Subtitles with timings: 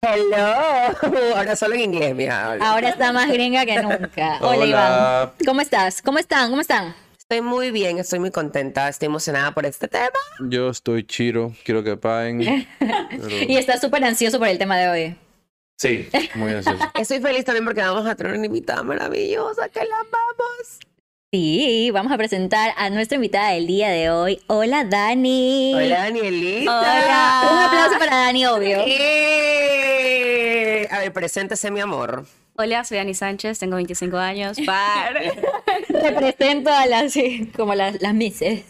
[0.00, 0.36] Hello.
[1.36, 2.52] Ahora solo en inglés, mija.
[2.60, 4.38] Ahora está más gringa que nunca.
[4.40, 4.66] Hola, Hola.
[4.66, 5.32] Iván.
[5.44, 6.02] ¿Cómo estás?
[6.02, 6.50] ¿Cómo están?
[6.50, 6.94] ¿Cómo están?
[7.18, 10.08] Estoy muy bien, estoy muy contenta, estoy emocionada por este tema.
[10.48, 12.66] Yo estoy chiro, quiero que paguen.
[12.78, 15.16] pero- Y estás súper ansioso por el tema de hoy.
[15.76, 16.78] Sí, muy ansioso.
[16.94, 20.78] Estoy feliz también porque vamos a tener una invitada maravillosa que la amamos.
[21.30, 24.40] Sí, vamos a presentar a nuestra invitada del día de hoy.
[24.46, 25.74] Hola, Dani.
[25.74, 26.80] Hola, Danielita.
[26.80, 27.48] Hola.
[27.52, 28.78] Un aplauso para Dani, obvio.
[28.86, 32.24] Eh, A ver, preséntese, mi amor.
[32.56, 34.56] Hola, soy Ani Sánchez, tengo 25 años.
[34.66, 35.20] Par.
[35.86, 38.64] Te presento a las, sí, como las, las misses.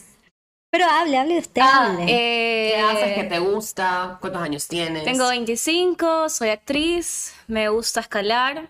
[0.73, 2.03] Pero hable, hable de usted, hable.
[2.09, 3.13] Eh, ¿Qué haces?
[3.15, 4.19] ¿Qué te gusta?
[4.21, 5.05] ¿Cuántos años tienes?
[5.05, 8.69] Tengo 25, soy actriz, me gusta escalar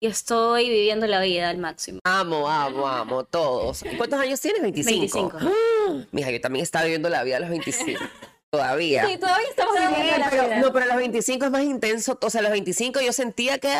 [0.00, 2.00] y estoy viviendo la vida al máximo.
[2.04, 3.82] Amo, amo, amo, todos.
[3.84, 4.62] ¿Y ¿Cuántos años tienes?
[4.62, 5.38] 25.
[5.38, 5.38] 25.
[5.40, 6.04] ¡Ah!
[6.12, 8.00] Mija, yo también estaba viviendo la vida a los 25.
[8.48, 9.06] Todavía.
[9.06, 10.60] Sí, todavía estamos Sí, viviendo la pero, vida.
[10.60, 12.18] no, pero a los 25 es más intenso.
[12.22, 13.72] O sea, a los 25 yo sentía que...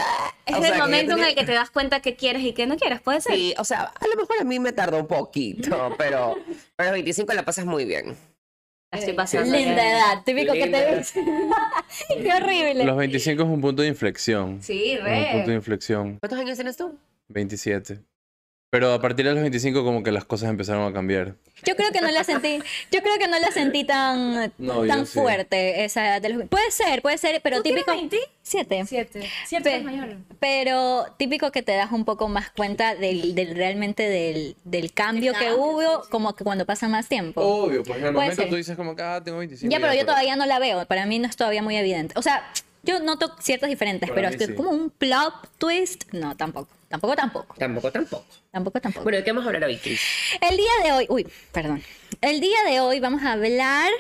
[0.45, 2.53] Es o el sea, momento en tenía- el que te das cuenta que quieres y
[2.53, 3.34] que no quieres, puede ser.
[3.36, 6.34] Sí, o sea, a lo mejor a mí me tardó un poquito, pero,
[6.75, 8.19] pero a los 25 la pasas muy bien.
[8.97, 9.56] La estoy pasando.
[9.56, 9.86] Linda bien.
[9.86, 10.98] edad, típico que te edad.
[10.98, 11.25] dice.
[12.08, 12.84] Qué horrible.
[12.84, 14.62] Los 25 es un punto de inflexión.
[14.62, 15.55] Sí, Es un punto de re.
[15.55, 16.19] inflexión.
[16.19, 16.98] ¿Cuántos años tienes tú?
[17.28, 18.00] 27.
[18.70, 21.36] Pero a partir de los 25 como que las cosas empezaron a cambiar.
[21.64, 22.59] Yo creo que no la sentí,
[22.91, 25.19] yo creo que no la sentí tan, No, tan sí.
[25.20, 27.92] fuerte esa edad de los- Puede ser, puede ser, pero ¿Tú típico.
[27.92, 28.19] 20?
[28.42, 28.84] Siete.
[28.86, 29.23] Siete.
[29.47, 30.17] Siete Pe- es mayor.
[30.41, 35.33] Pero típico que te das un poco más cuenta del, del- realmente del, del cambio
[35.33, 37.40] que hubo, como que cuando pasa más tiempo.
[37.42, 38.51] Obvio, pues en el Puede momento ser.
[38.51, 39.70] tú dices como que, ah, tengo 25.
[39.70, 40.85] ya, pero yo todavía no la veo.
[40.86, 42.14] Para mí no es todavía muy evidente.
[42.19, 42.45] O sea,
[42.86, 44.55] yo noto ciertas diferentes, Para pero es que sí.
[44.55, 46.69] como un plot twist, no, tampoco.
[46.89, 47.55] Tampoco, tampoco.
[47.58, 48.24] Tampoco, tampoco.
[48.51, 49.02] Tampoco, tampoco.
[49.02, 50.01] Bueno, ¿de qué vamos a hablar hoy, Cris?
[50.41, 51.83] El día de hoy, uy, perdón.
[52.20, 53.91] El día de hoy vamos a hablar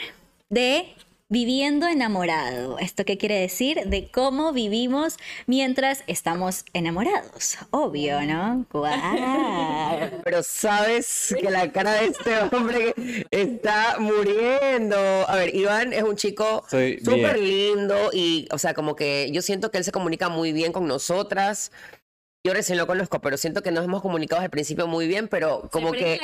[0.48, 0.94] de
[1.28, 2.78] viviendo enamorado.
[2.78, 3.80] ¿Esto qué quiere decir?
[3.86, 5.16] De cómo vivimos
[5.46, 7.58] mientras estamos enamorados.
[7.70, 8.64] Obvio, ¿no?
[8.70, 10.10] ¡Guau!
[10.24, 12.94] Pero sabes que la cara de este hombre
[13.30, 14.96] está muriendo.
[14.96, 19.42] A ver, Iván es un chico Soy súper lindo y, o sea, como que yo
[19.42, 21.72] siento que él se comunica muy bien con nosotras.
[22.44, 25.68] Yo recién lo conozco, pero siento que nos hemos comunicado al principio muy bien, pero
[25.72, 26.20] como que...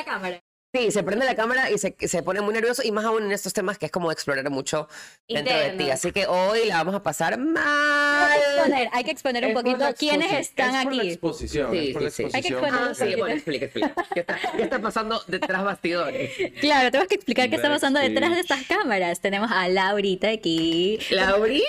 [0.75, 3.31] Sí, se prende la cámara y se, se pone muy nervioso y más aún en
[3.31, 4.87] estos temas que es como explorar mucho
[5.29, 5.91] dentro de ti.
[5.91, 8.31] Así que hoy la vamos a pasar Hay que mal.
[8.55, 11.11] exponer, hay que exponer un Es poquito quiénes están es por la aquí.
[11.11, 12.29] exposición, Sí, es por la sí, sí.
[12.33, 13.93] Hay que exponer- Ah, sí, bueno, explica, explica.
[14.15, 16.31] ¿Qué está, qué está pasando detrás bastidores?
[16.59, 19.19] Claro, tenemos que explicar qué está pasando detrás de estas cámaras.
[19.19, 20.97] Tenemos a Laurita aquí.
[21.11, 21.67] Laurita.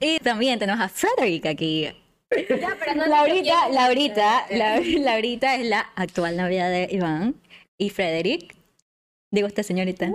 [0.00, 1.88] Y también tenemos a Frederick aquí.
[3.06, 7.36] Laurita, Laurita, La- Laurita es la actual novia de Iván
[7.78, 8.54] y Frederick.
[9.30, 10.10] Diga usted, señorita.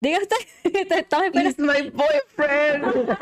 [0.00, 0.36] Diga usted.
[0.98, 1.50] Estamos esperando.
[1.50, 3.18] He's my boyfriend.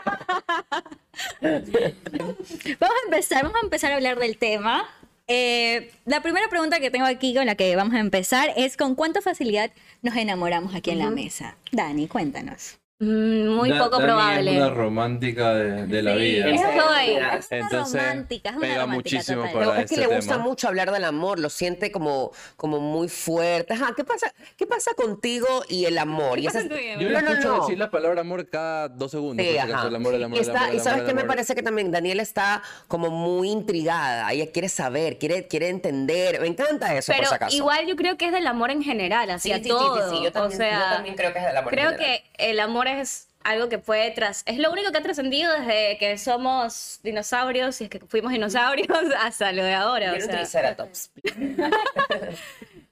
[2.81, 4.89] Vamos a empezar, vamos a empezar a hablar del tema.
[5.29, 8.95] Eh, la primera pregunta que tengo aquí con la que vamos a empezar es con
[8.95, 11.57] cuánta facilidad nos enamoramos aquí en la mesa.
[11.73, 12.78] Dani, cuéntanos.
[12.99, 14.51] Mm, Muy Da- poco Dani probable.
[14.53, 16.49] Es una romántica de, de la Sí, vida.
[16.49, 17.11] es- Estoy.
[17.11, 17.17] Es
[17.51, 19.53] una Entonces, romántica, es una pega romántica muchísimo total.
[19.53, 20.45] para No, es que este le gusta tema.
[20.45, 23.75] mucho hablar del amor, lo siente como, como muy fuerte.
[23.75, 26.39] Ajá, ¿qué pasa, ¿qué pasa contigo y el amor?
[26.39, 27.61] Y esas- Yo le no, escucho no.
[27.61, 29.45] decir la palabra amor cada dos segundos.
[29.45, 29.89] Sí, por ajá.
[29.89, 31.91] el amor, el amor, y, el está- amor, y sabes qué me parece que también
[31.91, 34.33] Daniela está como muy intrigada.
[34.33, 36.41] Ella quiere saber, quiere, quiere entender.
[36.41, 37.57] Me encanta eso, por Pero si acaso.
[37.57, 39.97] igual yo creo que es del amor en general, Sí, hacia sí, todo.
[40.11, 41.73] sí, sí, yo también, o sea, yo también creo que es del amor.
[41.75, 42.23] en creo general.
[42.39, 45.98] que el amor es algo que puede tras es lo único que ha trascendido desde
[45.98, 48.88] que somos dinosaurios y es que fuimos dinosaurios
[49.21, 50.15] hasta lo de ahora.
[50.15, 50.36] O sea.
[50.38, 51.10] triceratops.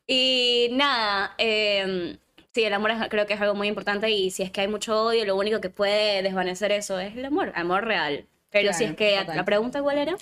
[0.07, 2.19] Y nada, eh,
[2.53, 4.69] sí, el amor es- creo que es algo muy importante y si es que hay
[4.69, 8.27] mucho odio, lo único que puede desvanecer eso es el amor, amor real.
[8.51, 9.37] Pero si Claro, es que total.
[9.37, 10.15] la pregunta cuál era,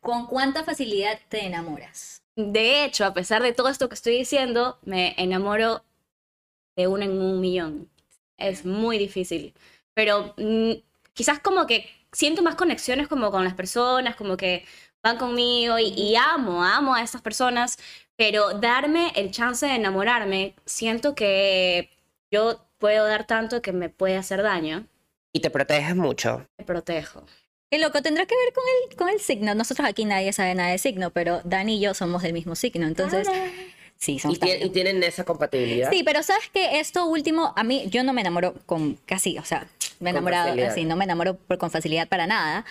[0.00, 2.22] ¿Con cuánta facilidad te enamoras?
[2.36, 5.82] de hecho, a pesar de todo esto que estoy diciendo, me enamoro
[6.76, 7.88] de uno en un millón.
[8.40, 9.54] Es muy difícil.
[9.94, 10.72] Pero mm,
[11.12, 14.64] quizás como que siento más conexiones como con las personas, como que
[15.02, 17.78] van conmigo y, y amo, amo a estas personas,
[18.16, 21.90] pero darme el chance de enamorarme, siento que
[22.30, 24.86] yo puedo dar tanto que me puede hacer daño.
[25.32, 26.46] Y te proteges mucho.
[26.58, 27.24] Me protejo.
[27.70, 29.54] Qué loco, tendrá que ver con el, con el signo.
[29.54, 32.86] Nosotros aquí nadie sabe nada de signo, pero Dani y yo somos del mismo signo,
[32.86, 33.28] entonces
[34.00, 35.90] sí, Y, tie- tan- y tienen esa compatibilidad.
[35.92, 39.44] Sí, pero sabes que esto último, a mí, yo no me enamoro con casi, o
[39.44, 39.68] sea,
[40.00, 42.64] me he enamorado así, no me enamoro por, con facilidad para nada,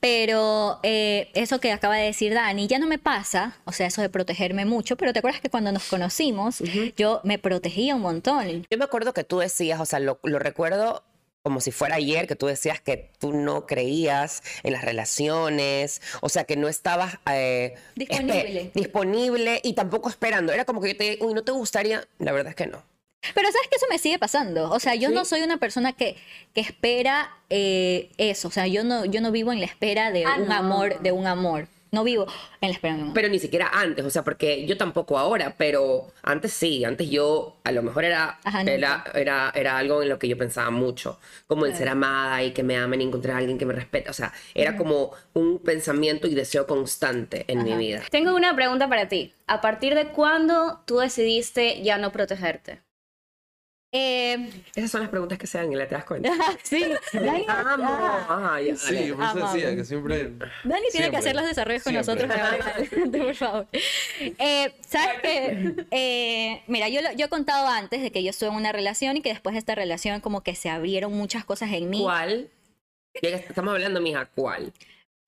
[0.00, 4.02] pero eh, eso que acaba de decir Dani ya no me pasa, o sea, eso
[4.02, 6.62] de protegerme mucho, pero te acuerdas que cuando nos conocimos,
[6.96, 8.66] yo me protegía un montón.
[8.70, 11.02] Yo me acuerdo que tú decías, o sea, lo, lo recuerdo
[11.44, 16.30] como si fuera ayer, que tú decías que tú no creías en las relaciones, o
[16.30, 18.70] sea, que no estabas eh, Disponible.
[18.74, 20.54] disponible y tampoco esperando.
[20.54, 22.08] Era como que yo te, uy, ¿no te gustaría?
[22.18, 22.82] La verdad es que no.
[23.34, 24.70] Pero sabes que eso me sigue pasando.
[24.70, 25.14] O sea, yo Sí.
[25.14, 26.16] no soy una persona que,
[26.54, 28.48] que espera eh, eso.
[28.48, 30.54] O sea, yo no, yo no vivo en la espera de Ah, un no.
[30.54, 31.68] amor, de un amor.
[31.94, 32.26] No vivo
[32.60, 33.14] en la espera de un amor.
[33.14, 37.56] Pero ni siquiera antes, o sea, porque yo tampoco ahora, pero antes sí, antes yo
[37.64, 41.18] a lo mejor era, Ajá, era, era, era algo en lo que yo pensaba mucho,
[41.46, 44.10] como el ser amada y que me amen y encontrar a alguien que me respete,
[44.10, 48.02] o sea, era como un pensamiento y deseo constante en mi vida.
[48.10, 49.32] Tengo una pregunta para ti.
[49.46, 52.83] ¿A partir de cuándo tú decidiste ya no protegerte?
[53.96, 56.28] Eh, Esas son las preguntas que se dan y le te das cuenta.
[56.64, 58.58] sí, Dani, Amo.
[58.58, 60.32] Ya, Sí, por eso decía que siempre.
[60.64, 62.26] Dani tiene que hacer los desarrollos con Siempre.
[62.26, 63.10] nosotros.
[63.24, 63.66] por favor.
[64.20, 65.74] Eh, ¿Sabes qué?
[65.92, 69.16] Eh, mira, yo, lo- yo he contado antes de que yo estuve en una relación
[69.16, 72.02] y que después de esta relación como que se abrieron muchas cosas en mí.
[72.02, 72.50] ¿Cuál?
[73.22, 74.72] Ya que Estamos hablando, mija, ¿cuál?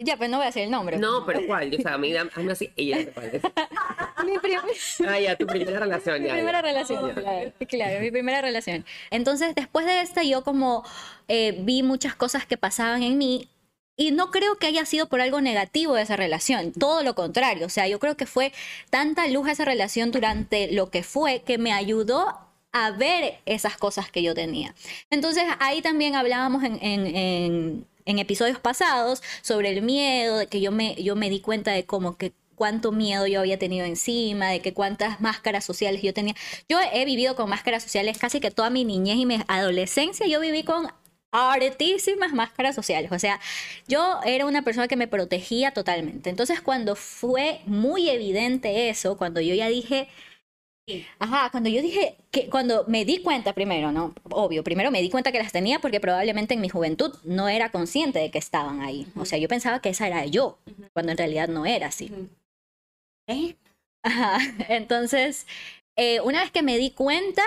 [0.02, 0.98] Ya, pues no voy a decir el nombre.
[0.98, 1.72] No, pero ¿cuál?
[1.72, 3.08] O sea, a mí, hazme así, ella es.
[4.26, 4.60] Mi prim-
[5.08, 6.34] Ah, ya, tu primera relación, Mi ya.
[6.34, 6.62] primera ya.
[6.62, 8.84] relación, claro, claro, mi primera relación.
[9.10, 10.84] Entonces, después de esta, yo como
[11.28, 13.48] eh, vi muchas cosas que pasaban en mí
[13.96, 17.66] y no creo que haya sido por algo negativo de esa relación, todo lo contrario.
[17.66, 18.52] O sea, yo creo que fue
[18.90, 22.38] tanta luz esa relación durante lo que fue que me ayudó
[22.72, 24.74] a ver esas cosas que yo tenía.
[25.08, 30.60] Entonces, ahí también hablábamos en, en- en- en episodios pasados sobre el miedo, de que
[30.60, 34.50] yo me, yo me di cuenta de cómo que cuánto miedo yo había tenido encima,
[34.50, 36.34] de que cuántas máscaras sociales yo tenía.
[36.68, 40.40] Yo he vivido con máscaras sociales casi que toda mi niñez y mi adolescencia, yo
[40.40, 40.88] viví con
[41.30, 43.12] hartísimas máscaras sociales.
[43.12, 43.40] O sea,
[43.86, 46.30] yo era una persona que me protegía totalmente.
[46.30, 50.08] Entonces, cuando fue muy evidente eso, cuando yo ya dije,
[51.18, 54.14] Ajá, cuando yo dije que cuando me di cuenta primero, ¿no?
[54.30, 57.70] Obvio, primero me di cuenta que las tenía porque probablemente en mi juventud no era
[57.70, 59.08] consciente de que estaban ahí.
[59.16, 60.58] O sea, yo pensaba que esa era yo,
[60.92, 62.12] cuando en realidad no era así.
[63.26, 63.56] ¿Eh?
[64.02, 64.38] Ajá,
[64.68, 65.46] Entonces,
[65.96, 67.42] eh, una vez que me di cuenta,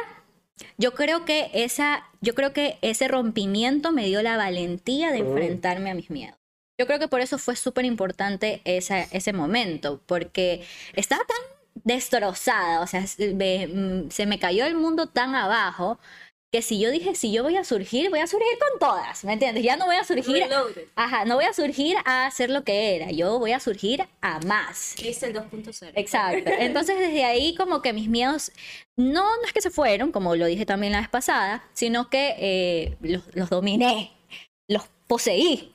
[0.78, 5.28] yo creo que esa, yo creo que ese rompimiento me dio la valentía de Oh.
[5.28, 6.38] enfrentarme a mis miedos.
[6.78, 11.38] Yo creo que por eso fue súper importante ese momento, porque estaba tan
[11.84, 16.00] destrozada, o sea, se me, mm, se me cayó el mundo tan abajo
[16.52, 19.34] que si yo dije, si yo voy a surgir, voy a surgir con todas, ¿me
[19.34, 19.64] entiendes?
[19.64, 20.88] Ya no voy a surgir, Reloaded.
[20.96, 24.40] ajá, no voy a surgir a hacer lo que era, yo voy a surgir a
[24.40, 24.96] más.
[25.02, 25.92] Viste el 2.0.
[25.94, 26.50] Exacto.
[26.58, 28.52] Entonces desde ahí como que mis miedos
[28.98, 32.36] no, no es que se fueron, como lo dije también la vez pasada, sino que
[32.40, 34.12] eh, los, los dominé,
[34.68, 35.72] los poseí.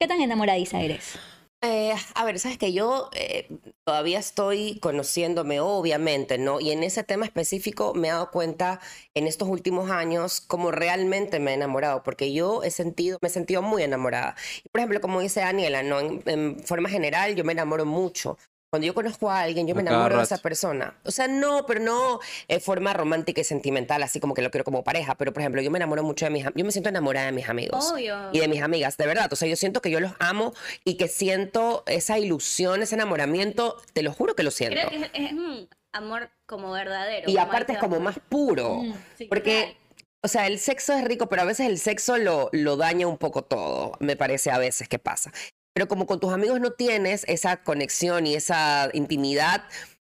[0.00, 1.18] ¿Qué tan enamoradiza eres?
[1.66, 3.48] Eh, a ver, sabes que yo eh,
[3.84, 6.60] todavía estoy conociéndome, obviamente, ¿no?
[6.60, 8.80] Y en ese tema específico me he dado cuenta
[9.14, 13.30] en estos últimos años cómo realmente me he enamorado, porque yo he sentido, me he
[13.30, 14.36] sentido muy enamorada.
[14.72, 16.00] Por ejemplo, como dice Daniela, ¿no?
[16.00, 18.36] En, en forma general, yo me enamoro mucho.
[18.74, 20.98] Cuando yo conozco a alguien, yo me enamoro de esa persona.
[21.04, 24.64] O sea, no, pero no en forma romántica y sentimental, así como que lo quiero
[24.64, 25.14] como pareja.
[25.14, 27.48] Pero, por ejemplo, yo me enamoro mucho de mis Yo me siento enamorada de mis
[27.48, 28.30] amigos Obvio.
[28.32, 29.32] y de mis amigas, de verdad.
[29.32, 30.54] O sea, yo siento que yo los amo
[30.84, 34.76] y que siento esa ilusión, ese enamoramiento, te lo juro que lo siento.
[34.76, 37.30] Creo que es, es un amor como verdadero.
[37.30, 39.24] Y como aparte es como más puro, Mm, sí.
[39.26, 39.76] porque,
[40.20, 43.18] o sea, el sexo es rico, pero a veces el sexo lo, lo daña un
[43.18, 45.30] poco todo, me parece a veces que pasa.
[45.74, 49.64] Pero como con tus amigos no tienes esa conexión y esa intimidad,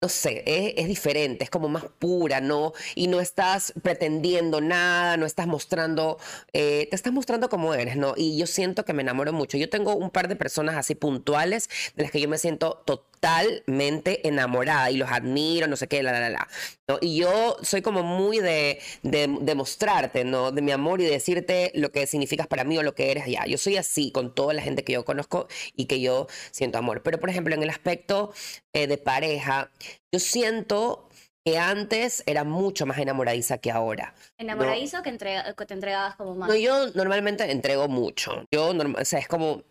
[0.03, 2.75] no sé, es, diferente, es como más pura, ¿no?
[2.95, 6.19] Y no estás pretendiendo nada, no estás mostrando,
[6.53, 8.13] eh, te estás mostrando como eres, ¿no?
[8.15, 9.57] Y yo siento que me enamoro mucho.
[9.57, 14.29] Yo tengo un par de personas así puntuales de las que yo me siento totalmente
[14.29, 16.47] enamorada y los admiro, no sé qué, la, la, la.
[16.89, 16.99] ¿no?
[17.01, 20.53] Y yo soy como muy de, de, mostrarte, ¿no?
[20.53, 23.27] De mi amor y de decirte lo que significas para mí o lo que eres
[23.27, 23.47] ya.
[23.47, 27.03] Yo soy así con toda la gente que yo conozco y que yo siento amor.
[27.03, 28.33] Pero, por ejemplo, en el aspecto
[28.73, 29.71] eh, de pareja,
[30.13, 31.09] yo siento
[31.45, 34.15] que antes era mucho más enamoradiza que ahora.
[34.39, 36.49] Enamoradizo que, entrega- que te entregabas como más.
[36.49, 38.45] No, yo normalmente entrego mucho.
[38.53, 39.63] Yo, norma- o sea, es como...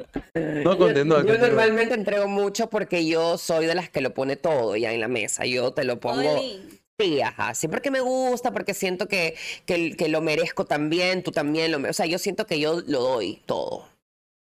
[0.64, 1.48] No, continúa, Yo continúa.
[1.48, 5.08] normalmente entrego mucho porque yo soy de las que lo pone todo ya en la
[5.08, 5.44] mesa.
[5.46, 6.38] Yo te lo pongo...
[6.38, 6.80] Oli.
[7.00, 11.30] Sí, ajá, sí, porque me gusta, porque siento que, que, que lo merezco también, tú
[11.30, 13.86] también lo O sea, yo siento que yo lo doy todo.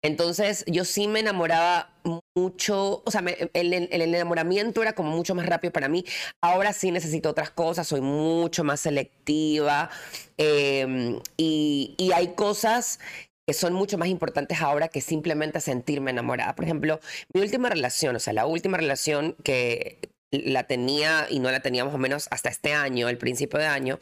[0.04, 1.90] Entonces, yo sí me enamoraba
[2.36, 3.20] mucho, o sea,
[3.54, 6.04] el, el- enamoramiento era como mucho más rápido para mí.
[6.42, 9.88] Ahora sí necesito otras cosas, soy mucho más selectiva
[10.36, 13.00] eh, y, y hay cosas
[13.46, 16.54] que son mucho más importantes ahora que simplemente sentirme enamorada.
[16.54, 17.00] Por ejemplo,
[17.32, 19.98] mi última relación, o sea, la última relación que
[20.30, 23.66] la tenía y no la tenía más o menos hasta este año, el principio de
[23.66, 23.98] año,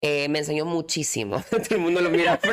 [0.00, 1.42] eh, me enseñó muchísimo.
[1.50, 2.38] Todo el mundo lo mira.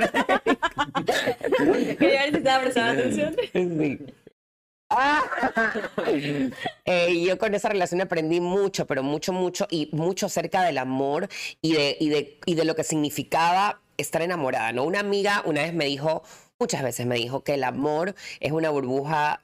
[1.97, 3.35] Quería ver si estaba prestando atención.
[3.53, 3.99] Sí.
[4.89, 5.23] Ah.
[6.85, 11.27] Eh, yo con esa relación aprendí mucho, pero mucho, mucho, y mucho acerca del amor
[11.61, 14.85] y de, y de, y de lo que significaba estar enamorada, ¿no?
[14.85, 16.23] Una amiga una vez me dijo,
[16.59, 19.41] muchas veces me dijo que el amor es una burbuja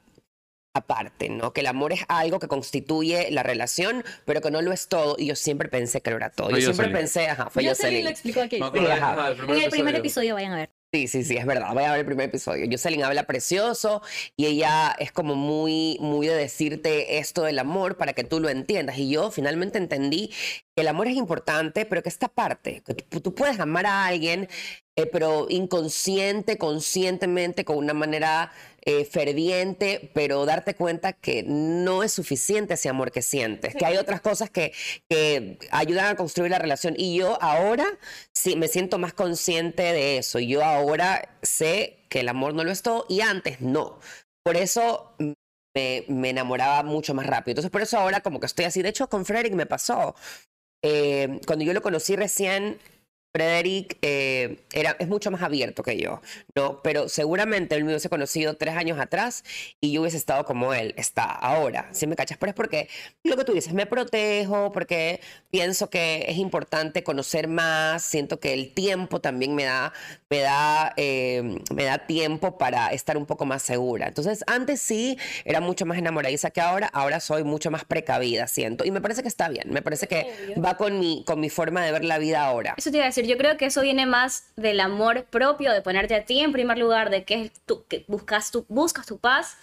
[0.73, 1.53] aparte, ¿no?
[1.53, 5.15] Que el amor es algo que constituye la relación, pero que no lo es todo,
[5.19, 6.49] y yo siempre pensé que lo era todo.
[6.49, 8.59] Yo siempre pensé, ajá, fue Jocelyn lo explicó aquí.
[8.61, 9.31] Ajá.
[9.47, 10.69] En el primer episodio vayan a ver.
[10.93, 11.73] Sí, sí, sí, es verdad.
[11.73, 12.67] Voy a ver el primer episodio.
[12.69, 14.03] Jocelyn habla precioso
[14.37, 18.47] y ella es como muy, muy de decirte esto del amor para que tú lo
[18.47, 18.99] entiendas.
[18.99, 20.27] Y yo finalmente entendí
[20.75, 24.05] que el amor es importante, pero que esta parte, que tú, tú puedes amar a
[24.05, 24.47] alguien,
[24.95, 28.51] eh, pero inconsciente, conscientemente, con una manera
[28.85, 33.97] eh, ferviente, pero darte cuenta que no es suficiente ese amor que sientes, que hay
[33.97, 34.73] otras cosas que,
[35.09, 36.93] que ayudan a construir la relación.
[36.97, 37.85] Y yo ahora
[38.33, 40.39] sí me siento más consciente de eso.
[40.39, 43.99] Yo ahora sé que el amor no lo es todo y antes no.
[44.43, 45.15] Por eso
[45.75, 47.53] me, me enamoraba mucho más rápido.
[47.53, 48.81] Entonces, por eso ahora como que estoy así.
[48.81, 50.15] De hecho, con Frederick me pasó.
[50.83, 52.79] Eh, cuando yo lo conocí recién,
[53.33, 56.21] Frederick eh, era, es mucho más abierto que yo,
[56.53, 56.81] ¿no?
[56.83, 59.43] Pero seguramente él me hubiese conocido tres años atrás
[59.81, 62.37] y yo hubiese estado como él está ahora, ¿sí me cachas?
[62.37, 62.89] Pero es porque
[63.23, 68.53] lo que tú dices, me protejo, porque pienso que es importante conocer más, siento que
[68.53, 69.93] el tiempo también me da,
[70.29, 74.07] me da, eh, me da tiempo para estar un poco más segura.
[74.07, 78.85] Entonces, antes sí era mucho más enamoradiza que ahora, ahora soy mucho más precavida, siento.
[78.85, 81.83] Y me parece que está bien, me parece que va con mi, con mi forma
[81.83, 82.75] de ver la vida ahora.
[82.77, 85.81] Eso te iba a decir, yo creo que eso viene más del amor propio, de
[85.81, 89.57] ponerte a ti en primer lugar, de que, tu, que buscas, tu, buscas tu paz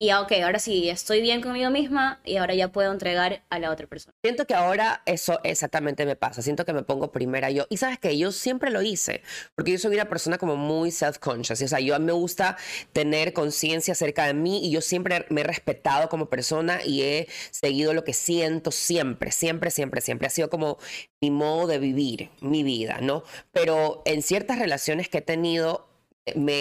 [0.00, 3.58] y, ah, ok, ahora sí, estoy bien conmigo misma y ahora ya puedo entregar a
[3.58, 4.14] la otra persona.
[4.22, 6.40] Siento que ahora eso exactamente me pasa.
[6.40, 7.66] Siento que me pongo primera yo.
[7.68, 9.22] Y sabes que yo siempre lo hice,
[9.56, 11.62] porque yo soy una persona como muy self-conscious.
[11.62, 12.56] O sea, yo me gusta
[12.92, 17.28] tener conciencia acerca de mí y yo siempre me he respetado como persona y he
[17.50, 20.28] seguido lo que siento siempre, siempre, siempre, siempre.
[20.28, 20.78] Ha sido como
[21.20, 23.24] mi modo de vivir mi vida, ¿no?
[23.50, 25.87] Pero en ciertas relaciones que he tenido,
[26.36, 26.52] me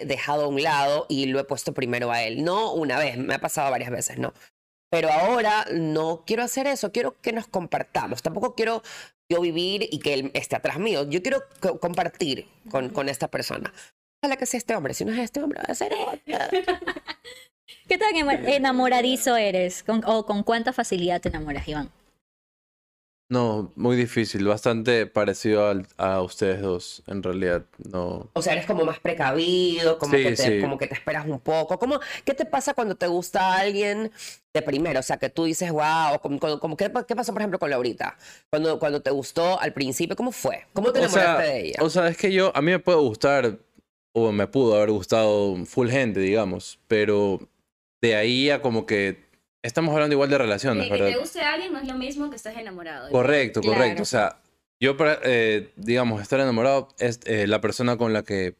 [0.00, 2.44] he dejado a un lado y lo he puesto primero a él.
[2.44, 4.32] No una vez, me ha pasado varias veces, ¿no?
[4.90, 8.22] Pero ahora no quiero hacer eso, quiero que nos compartamos.
[8.22, 8.82] Tampoco quiero
[9.30, 11.08] yo vivir y que él esté atrás mío.
[11.10, 13.72] Yo quiero co- compartir con, con esta persona.
[14.22, 14.94] Ojalá que sea este hombre.
[14.94, 16.48] Si no es este hombre, va a ser otra.
[17.88, 18.14] ¿Qué tan
[18.48, 19.82] enamoradizo eres?
[19.82, 21.90] ¿Con- ¿O con cuánta facilidad te enamoras, Iván?
[23.28, 27.64] No, muy difícil, bastante parecido al- a ustedes dos, en realidad.
[27.90, 28.30] No.
[28.34, 30.60] O sea, eres como más precavido, como, Sí, que, te, sí.
[30.60, 31.76] como que te esperas un poco.
[31.76, 34.12] ¿Cómo, ¿Qué te pasa cuando te gusta alguien
[34.54, 35.00] de primero?
[35.00, 37.68] O sea, que tú dices, wow, como, como- como- ¿qué, ¿qué pasó, por ejemplo, con
[37.68, 38.16] Laurita?
[38.48, 40.64] Cuando, cuando te gustó al principio, ¿cómo fue?
[40.72, 41.78] ¿Cómo te O sea, enamoraste de ella?
[41.82, 43.58] o sea, es que yo, a mí me puede gustar,
[44.12, 47.40] o me pudo haber gustado full gente, digamos, pero
[48.00, 49.25] de ahí a como que
[49.66, 51.08] estamos hablando igual de relaciones, que ¿verdad?
[51.08, 53.10] te guste a alguien no es lo mismo que estás enamorado.
[53.10, 53.76] Correcto, Claro.
[53.78, 54.02] correcto.
[54.02, 54.40] O sea,
[54.80, 58.54] yo, eh, digamos, estar enamorado es eh, la persona con la que,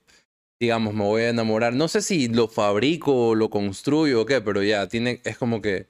[0.60, 1.74] digamos, me voy a enamorar.
[1.74, 5.60] No sé si lo fabrico o lo construyo o qué, pero ya, tiene, es como
[5.62, 5.86] que,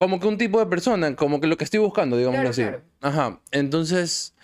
[0.00, 2.62] como que un tipo de persona, como que lo que estoy buscando, digamos Claro, así.
[2.62, 2.82] claro.
[3.00, 3.40] Ajá.
[3.50, 4.34] Entonces,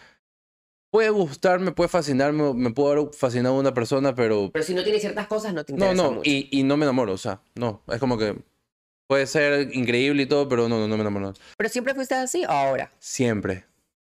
[0.91, 4.99] puede gustarme, puede fascinarme, me puede haber fascinado una persona, pero Pero si no tiene
[4.99, 6.31] ciertas cosas, no te no, interesa no, mucho.
[6.31, 8.37] y, y no me enamoro, o sea, no, es como que
[9.06, 11.35] puede ser increíble y todo, pero no, no, no me enamoro.
[11.56, 12.92] ¿Pero siempre fuiste así o ahora?
[12.99, 13.64] Siempre,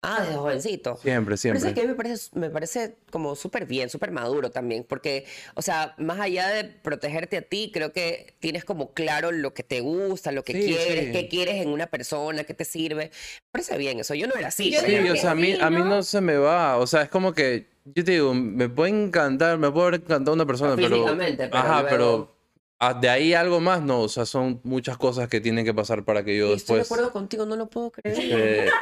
[0.03, 0.95] Ah, desde jovencito.
[0.97, 1.57] siempre, Pero siempre.
[1.59, 4.85] eso es que a mí me parece, me parece como súper bien, súper maduro también,
[4.87, 5.25] porque,
[5.55, 9.63] o sea, más allá de protegerte a ti, creo que tienes como claro lo que
[9.63, 11.11] te gusta, lo que Sí, quieres, sí.
[11.11, 13.05] qué quieres en una persona, qué te sirve.
[13.05, 13.11] Me
[13.51, 14.13] parece bien eso.
[14.13, 14.71] Yo no era así.
[14.71, 16.03] Yo Sí, o sea, a mí, a mí ¿no?
[16.03, 16.77] se me va.
[16.77, 20.35] O sea, es como que, yo te digo, me puede encantar, me puede haber encantado
[20.35, 20.89] una persona, pero.
[20.95, 22.36] Físicamente, pero Ajá, luego- pero.
[22.79, 24.01] Ah, De ahí algo más, no.
[24.01, 26.79] O sea, son muchas cosas que tienen que pasar para que yo Sí, Estoy de
[26.79, 26.99] después.
[26.99, 28.17] acuerdo contigo, no lo puedo creer.
[28.19, 28.69] eh,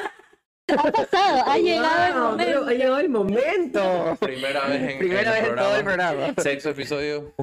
[0.68, 2.66] Ha pasado, ha llegado el momento.
[2.66, 4.18] ha llegado el momento.
[4.20, 6.34] Primera vez en, Primera en vez en todo el programa.
[6.42, 7.34] Sexo episodio.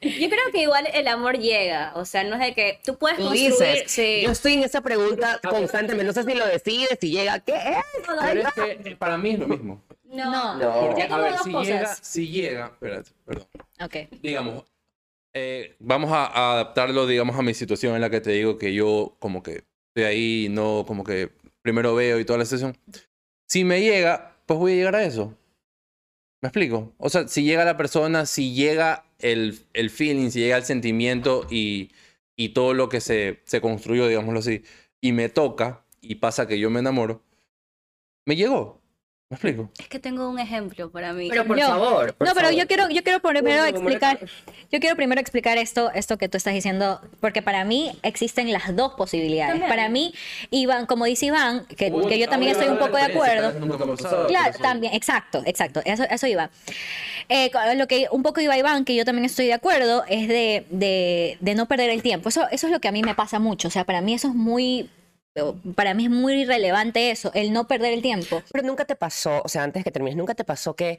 [0.00, 3.18] Yo creo que igual el amor llega, o sea, no es de que tú puedes
[3.18, 4.22] Tú construir, dices, sí.
[4.24, 7.84] yo estoy en esa pregunta constantemente, no sé si lo decides, si llega, ¿qué es?
[8.06, 9.82] Pero es que eh, para mí es lo mismo.
[10.04, 10.80] No, No.
[10.86, 11.66] Porque, a ver, si cosas.
[11.68, 13.46] llega, si llega, espérate, perdón.
[13.84, 13.96] Ok.
[14.22, 14.64] digamos,
[15.34, 18.74] eh, vamos a, a adaptarlo, digamos, a mi situación en la que te digo que
[18.74, 21.30] yo como que estoy ahí, no como que
[21.62, 22.76] primero veo y toda la sesión.
[23.48, 25.36] Si me llega, pues voy a llegar a eso.
[26.42, 26.94] ¿Me explico?
[26.98, 31.46] O sea, si llega la persona, si llega el, el feeling, si llega el sentimiento
[31.50, 31.90] y,
[32.34, 34.62] y todo lo que se, se construyó, digámoslo así,
[35.02, 37.22] y me toca y pasa que yo me enamoro,
[38.26, 38.79] me llegó.
[39.30, 39.70] ¿Me explico?
[39.78, 41.28] Es que tengo un ejemplo para mí.
[41.30, 42.14] Pero por Yo- favor.
[42.14, 42.60] por No, pero favor.
[42.60, 44.18] yo quiero, yo quiero primero explicar,
[44.72, 48.74] yo quiero primero explicar esto, esto que tú estás diciendo, porque para mí existen las
[48.74, 49.52] dos posibilidades.
[49.52, 49.68] También.
[49.70, 50.12] Para mí,
[50.50, 53.52] Iván, como dice Iván, que, que yo también estoy un poco de acuerdo.
[54.26, 56.50] Claro, también, exacto, exacto, eso, eso iba.
[57.28, 60.66] Eh, lo que un poco iba Iván, que yo también estoy de acuerdo, es de,
[60.70, 62.30] de, de no perder el tiempo.
[62.30, 63.68] Eso, eso es lo que a mí me pasa mucho.
[63.68, 64.90] O sea, para mí eso es muy,
[65.74, 68.42] para mí es muy relevante eso, el no perder el tiempo.
[68.52, 70.98] Pero nunca te pasó, o sea, antes que termines, nunca te pasó que,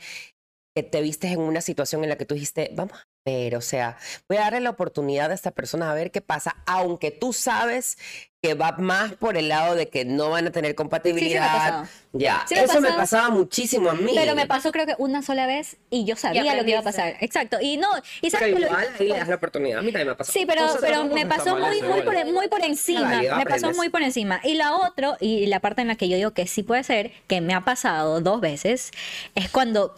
[0.76, 3.62] que te vistes en una situación en la que tú dijiste, vamos a ver, o
[3.62, 3.98] sea,
[4.30, 7.98] voy a darle la oportunidad a esta persona a ver qué pasa, aunque tú sabes
[8.42, 10.74] que va más por el lado de que no van a tener Sí, sí me
[10.74, 11.86] ha compatibilidad.
[12.14, 14.14] ya, Sí me ha eso me pasaba muchísimo a mí.
[14.16, 16.84] Pero me pasó creo que una sola vez y yo sabía lo que iba a
[16.84, 17.16] pasar.
[17.20, 17.58] Exacto.
[17.62, 17.88] Y no,
[18.22, 19.80] y sabes Pero que lo- igual ahí le das la oportunidad.
[19.80, 20.32] A mí también me pasó.
[20.32, 23.10] Sí, pero, pero me pasó muy, muy, por, muy por encima.
[23.22, 23.78] Me pasó aprendes.
[23.78, 24.40] muy por encima.
[24.44, 27.12] Y la otra, y la parte en la que yo digo que sí puede ser,
[27.28, 28.90] que me ha pasado dos veces,
[29.36, 29.94] es cuando,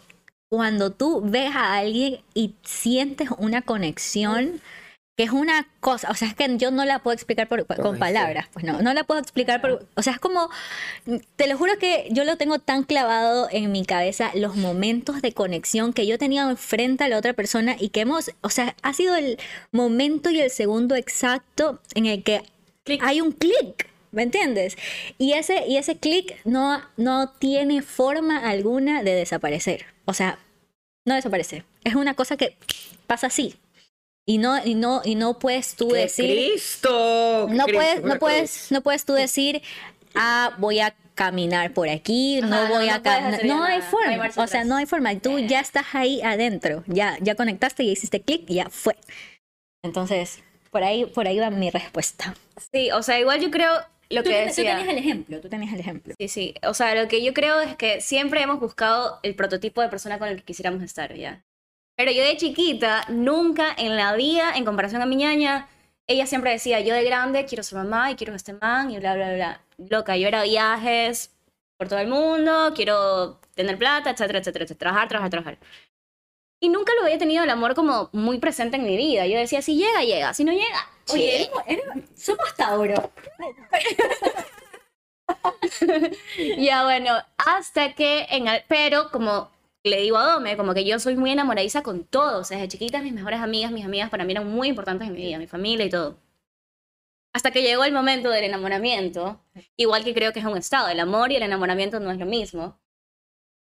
[0.54, 4.62] cuando tú ves a alguien y sientes una conexión.
[5.16, 8.00] Que es una cosa, o sea, es que yo no la puedo explicar por- con
[8.00, 10.50] palabras, pues no, no la puedo explicar por, o sea, es como,
[11.36, 15.32] te lo juro que yo lo tengo tan clavado en mi cabeza, los momentos de
[15.32, 18.94] conexión que yo tenía enfrente a la otra persona y que hemos, o sea, ha
[18.94, 19.38] sido el
[19.72, 22.42] momento y el segundo exacto en el que
[23.02, 24.78] hay un clic, ¿me entiendes?
[25.20, 30.40] Y ese, y ese clic no, no tiene forma alguna de desaparecer, o sea,
[31.06, 32.58] no desaparece, es una cosa que
[33.08, 33.56] pasa así.
[34.26, 37.48] Y no, y no, y no puedes tú ¡Qué decir Cristo!
[37.50, 39.62] no Cristo, puedes, no puedes, no puedes tú decir,
[40.16, 43.46] ah, voy a caminar por aquí, no Ajá, no, voy no a caminar.
[43.46, 44.18] No hay no forma.
[44.18, 45.18] marcha o sea, no hay forma.
[45.20, 46.84] Tú ya estás ahí adentro.
[46.88, 48.96] Ya, ya conectaste y hiciste clic y ya fue.
[49.84, 50.40] Entonces,
[50.72, 52.34] por ahí, por ahí va mi respuesta.
[52.72, 53.74] Sí, o sea, igual yo creo
[54.10, 54.76] lo Tú, que tú decía.
[54.78, 56.14] tenías el ejemplo, tú tenías el ejemplo.
[56.18, 56.56] Sí, sí.
[56.64, 60.20] O sea, lo que yo creo es que siempre hemos buscado el prototipo de persona
[60.20, 61.44] con el que quisiéramos estar, ¿ya?
[61.96, 65.68] Pero yo de chiquita, nunca en la vida, en comparación a mi ñaña,
[66.08, 69.16] ella siempre decía, yo de grande quiero ser mamá y quiero este man y bla,
[69.16, 69.62] bla, bla.
[69.78, 71.32] Loca, yo era viajes
[71.78, 74.80] por todo el mundo, quiero tener plata, etcétera, etcétera, etcétera.
[74.92, 75.58] Trabajar, trabajar, trabajar.
[76.64, 79.28] Y nunca lo había tenido el amor como muy presente en mi vida.
[79.28, 80.34] Yo decía, si llega, llega.
[80.34, 81.52] Si no llega, Oye,
[82.16, 83.12] somos Tauro.
[86.58, 89.52] Ya bueno, hasta que en el- pero como
[89.84, 92.70] le digo a Dome, como que yo soy muy enamoradiza con todo, o sea, desde
[92.70, 95.48] chiquita mis mejores amigas, mis amigas para mí eran muy importantes en mi vida, mi
[95.48, 96.18] familia y todo.
[97.34, 99.42] Hasta que llegó el momento del enamoramiento,
[99.76, 102.26] igual que creo que es un estado, el amor y el enamoramiento no es lo
[102.26, 102.80] mismo.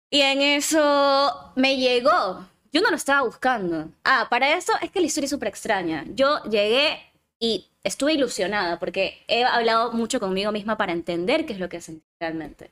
[0.09, 3.89] Y en eso me llegó, yo no lo estaba buscando.
[4.03, 6.05] Ah, para eso es que la historia es súper extraña.
[6.13, 6.99] Yo llegué
[7.39, 11.81] y estuve ilusionada porque he hablado mucho conmigo misma para entender qué es lo que
[11.81, 12.71] sentí realmente.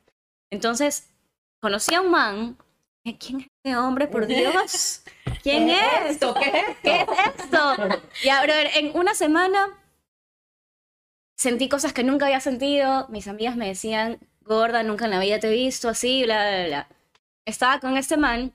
[0.52, 1.10] Entonces,
[1.60, 2.58] conocí a un man.
[3.20, 5.04] ¿Quién es este hombre, por Dios?
[5.42, 6.12] ¿Quién es?
[6.12, 6.36] esto?
[6.36, 6.82] ¿Qué es esto?
[6.84, 7.76] ¿Qué es esto?
[8.24, 9.80] Ya, brother, en una semana
[11.38, 13.08] sentí cosas que nunca había sentido.
[13.10, 16.66] Mis amigas me decían, gorda, nunca en la vida te he visto así, bla, bla,
[16.68, 16.88] bla.
[17.46, 18.54] Estaba con este man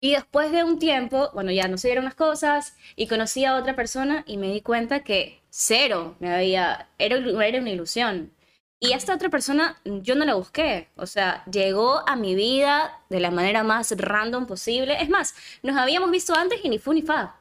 [0.00, 3.56] y después de un tiempo, bueno, ya no se dieron las cosas y conocí a
[3.56, 8.32] otra persona y me di cuenta que cero me había, era, era una ilusión.
[8.78, 13.20] Y esta otra persona yo no la busqué, o sea, llegó a mi vida de
[13.20, 15.00] la manera más random posible.
[15.02, 17.35] Es más, nos habíamos visto antes y ni fu ni fa.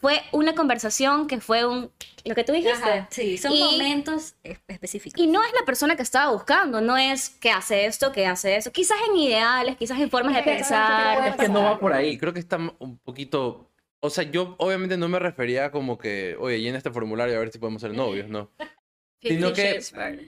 [0.00, 1.90] Fue una conversación que fue un,
[2.24, 3.06] lo que tú dijiste.
[3.10, 5.20] sí, son Y- momentos es- específicos.
[5.22, 8.56] Y no es la persona que estaba buscando, no es que hace esto, que hace
[8.56, 8.72] eso.
[8.72, 11.28] Quizás en ideales, quizás en formas de pensar.
[11.28, 12.18] Es que no va por ahí.
[12.18, 13.70] Creo que está un poquito.
[14.00, 17.50] O sea, yo obviamente no me refería como que, oye, llena este formulario a ver
[17.50, 18.50] si podemos ser novios, ¿no?
[19.22, 19.80] Sino que-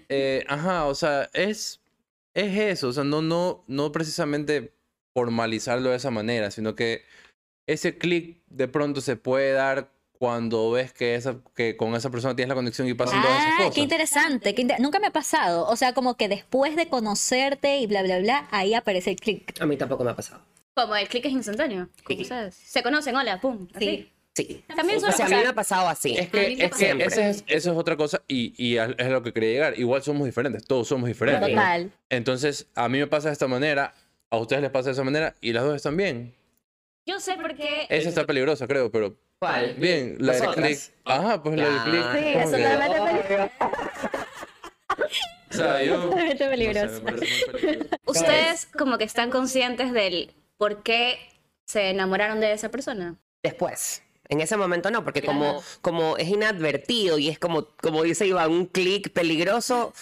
[0.09, 1.81] Eh, ajá, o sea, es,
[2.35, 2.89] es eso.
[2.89, 4.75] O sea, no, no, no precisamente
[5.15, 7.03] formalizarlo de esa manera, sino que
[7.69, 12.35] ese clic de pronto se puede dar cuando ves que, esa, que con esa persona
[12.35, 13.75] tienes la conexión y pasan todas esas Ah, cosas.
[13.77, 14.55] qué interesante.
[14.57, 15.65] qué inter- Nunca me ha pasado.
[15.69, 19.55] O sea, como que después de conocerte y bla, bla, bla, ahí aparece el clic.
[19.61, 20.43] A mí tampoco me ha pasado.
[20.75, 21.89] Como el click es instantáneo.
[22.09, 22.27] Sí.
[22.51, 23.69] Se conocen, hola, pum.
[23.75, 24.11] así.
[24.35, 24.65] Sí.
[24.75, 26.17] También O sea, a mí me ha pasado así.
[26.17, 29.11] Es que, es que ese es- eso es otra cosa y, y a- es a
[29.11, 29.79] lo que quería llegar.
[29.79, 31.49] Igual somos diferentes, todos somos diferentes.
[31.49, 31.93] Total.
[32.09, 33.95] Entonces, a mí me pasa de esta manera,
[34.31, 36.35] a ustedes les pasa de esa manera y las dos están bien.
[37.09, 37.87] Yo sé por qué.
[37.89, 39.73] Esa está peligrosa, creo, pero ¿Cuál?
[39.79, 40.17] bien.
[40.19, 40.79] La del click.
[41.07, 42.03] Ajá, pues la del click.
[42.05, 42.17] Ah.
[42.19, 43.51] Sí, eso que- totalmente
[45.51, 45.95] O sea, yo...
[46.03, 47.03] Totalmente no sé, peligroso.
[47.03, 47.97] me parece muy peligroso.
[48.05, 51.19] Ustedes como que están conscientes del por qué
[51.67, 53.17] se enamoraron de esa persona.
[53.43, 54.03] Después.
[54.29, 58.51] En ese momento no, porque como, como es inadvertido y es como, como dice Iván,
[58.51, 59.95] un clic peligroso,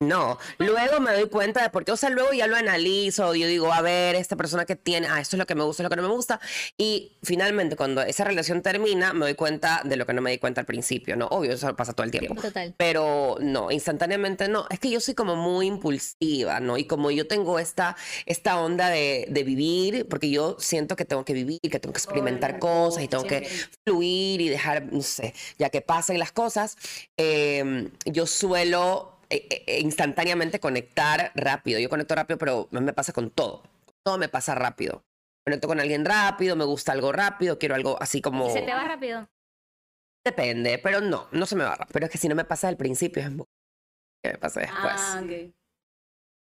[0.00, 0.38] no.
[0.58, 3.72] Luego me doy cuenta de por qué, o sea, luego ya lo analizo, yo digo,
[3.72, 5.90] a ver, esta persona que tiene, ah, esto es lo que me gusta, es lo
[5.90, 6.40] que no me gusta.
[6.76, 10.38] Y finalmente, cuando esa relación termina, me doy cuenta de lo que no me di
[10.38, 11.26] cuenta al principio, ¿no?
[11.26, 12.40] Obvio, eso pasa todo el tiempo.
[12.40, 12.74] Total.
[12.76, 14.66] Pero no, instantáneamente no.
[14.70, 16.78] Es que yo soy como muy impulsiva, ¿no?
[16.78, 21.24] Y como yo tengo esta, esta onda de, de vivir, porque yo siento que tengo
[21.24, 23.48] que vivir, que tengo que experimentar cosas y tengo que
[23.84, 26.76] fluir y dejar, no sé, ya que pasen las cosas,
[27.16, 31.78] eh, yo suelo eh, eh, instantáneamente conectar rápido.
[31.80, 33.62] Yo conecto rápido, pero me pasa con todo.
[34.04, 35.02] Todo me pasa rápido.
[35.44, 38.48] Conecto con alguien rápido, me gusta algo rápido, quiero algo así como...
[38.48, 39.28] ¿Y se te va rápido?
[40.24, 41.92] Depende, pero no, no se me va rápido.
[41.92, 43.46] Pero es que si no me pasa al principio, es muy-
[44.22, 44.92] que me pasa después.
[44.96, 45.54] Ah, ok.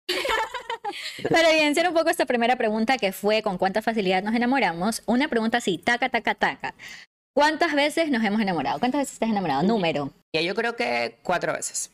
[1.31, 5.29] Para evidenciar un poco esta primera pregunta que fue con cuánta facilidad nos enamoramos, una
[5.29, 6.75] pregunta así, taca, taca, taca.
[7.35, 8.79] ¿Cuántas veces nos hemos enamorado?
[8.79, 9.63] ¿Cuántas veces estás enamorado?
[9.63, 10.11] Número.
[10.35, 11.93] Ya yo creo que cuatro veces.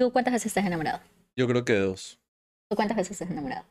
[0.00, 0.98] ¿Tú cuántas veces estás enamorado?
[1.36, 2.18] Yo creo que dos.
[2.70, 3.66] ¿Tú cuántas veces estás enamorado?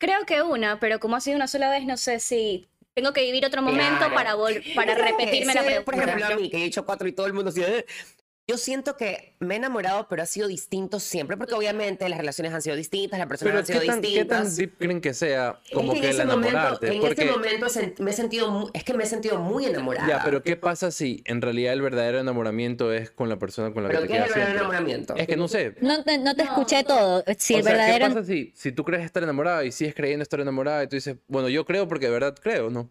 [0.00, 3.20] Creo que una, pero como ha sido una sola vez, no sé si tengo que
[3.20, 4.14] vivir otro momento Claro.
[4.14, 4.34] para,
[4.74, 5.84] para repetirme la Sí, pregunta.
[5.84, 7.84] Por ejemplo, a mí, que he hecho cuatro y todo el mundo así, "Eh".
[8.50, 12.54] Yo siento que me he enamorado, pero ha sido distinto siempre, porque obviamente las relaciones
[12.54, 14.38] han sido distintas, las personas Pero han sido ¿qué tan, ¿qué distintas.
[14.46, 16.86] tan deep creen que sea como es que que, en el momento, enamorarte?
[16.94, 17.66] en Porque, este momento
[17.98, 20.08] me he sentido, mu- es que me he sentido muy enamorada.
[20.08, 23.82] ya, pero ¿qué pasa si en realidad el verdadero enamoramiento es con la persona con
[23.82, 24.60] la ¿Pero que te qué es el verdadero siempre?
[24.78, 25.16] enamoramiento?
[25.16, 25.74] Es que no sé.
[25.82, 26.88] No te, no te No, escuché no.
[26.88, 27.24] todo.
[27.36, 28.08] Si o el sea, verdadero...
[28.08, 30.96] ¿qué pasa si, si tú crees estar enamorada y sigues creyendo estar enamorada y tú
[30.96, 32.90] dices, bueno, yo creo porque de verdad creo, ¿no?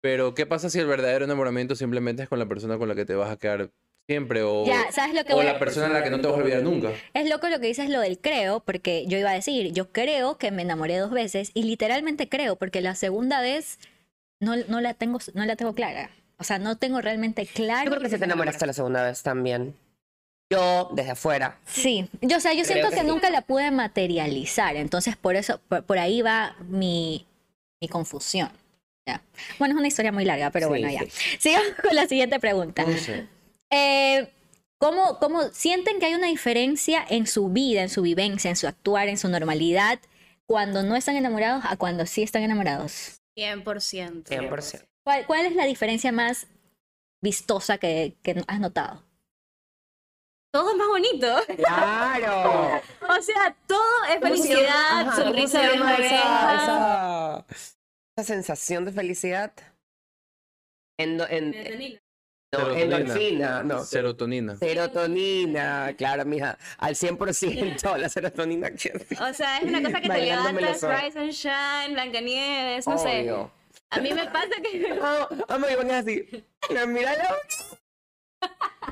[0.00, 3.04] Pero ¿qué pasa si el verdadero enamoramiento simplemente es con la persona con la que
[3.04, 3.72] te vas a quedar
[4.08, 5.58] siempre o, Ya, ¿sabes lo que o voy la a...
[5.58, 6.90] persona a la que no te vas a olvidar nunca?
[7.14, 10.38] Es loco lo que dices lo del creo, porque yo iba a decir, yo creo
[10.38, 13.78] que me enamoré dos veces y literalmente creo, porque la segunda vez
[14.40, 16.10] no, no, la, tengo, no la tengo clara.
[16.38, 17.84] O sea, no tengo realmente claro.
[17.84, 19.74] Yo creo que se te enamoraste la segunda vez también.
[20.50, 21.58] Yo, desde afuera.
[21.64, 23.06] Sí, yo, o sea, yo Creo siento que que sí.
[23.06, 27.26] nunca la pude materializar, entonces por eso, por, por ahí va mi,
[27.80, 28.50] mi confusión.
[29.08, 29.22] Ya.
[29.58, 31.00] Bueno, es una historia muy larga, pero Sí, bueno, ya.
[31.02, 31.10] sí.
[31.38, 32.84] Sigamos con la siguiente pregunta.
[32.84, 33.26] No sé.
[33.72, 34.30] Eh,
[34.78, 38.68] ¿cómo, ¿Cómo sienten que hay una diferencia en su vida, en su vivencia, en su
[38.68, 39.98] actuar, en su normalidad,
[40.46, 43.20] cuando no están enamorados a cuando sí están enamorados?
[43.36, 44.24] 100%.
[44.24, 44.84] 100%.
[45.04, 46.46] ¿Cuál, cuál es la diferencia más
[47.22, 49.02] vistosa que, que has notado?
[50.52, 51.36] Todo es más bonito.
[51.56, 52.82] ¡Claro!
[53.08, 55.94] O sea, todo es felicidad, Ajá, ¿cómo sonrisa de oreja.
[55.98, 57.46] esa, esa,
[58.16, 59.52] esa sensación de felicidad.
[60.98, 61.20] En,
[62.52, 62.96] no, Serotonina.
[62.98, 63.84] endorfina, no.
[63.84, 64.56] Serotonina.
[64.56, 68.70] Serotonina, claro, mija, al 100% la serotonina.
[68.72, 70.82] que- O sea, es una cosa que te levantas.
[70.82, 73.20] Rise and Shine, Blancanieves, no sé.
[73.22, 73.50] Obvio.
[73.90, 74.98] A mí me pasa que...
[75.48, 76.28] Ah, me van así.
[76.68, 77.36] Mira, míralo.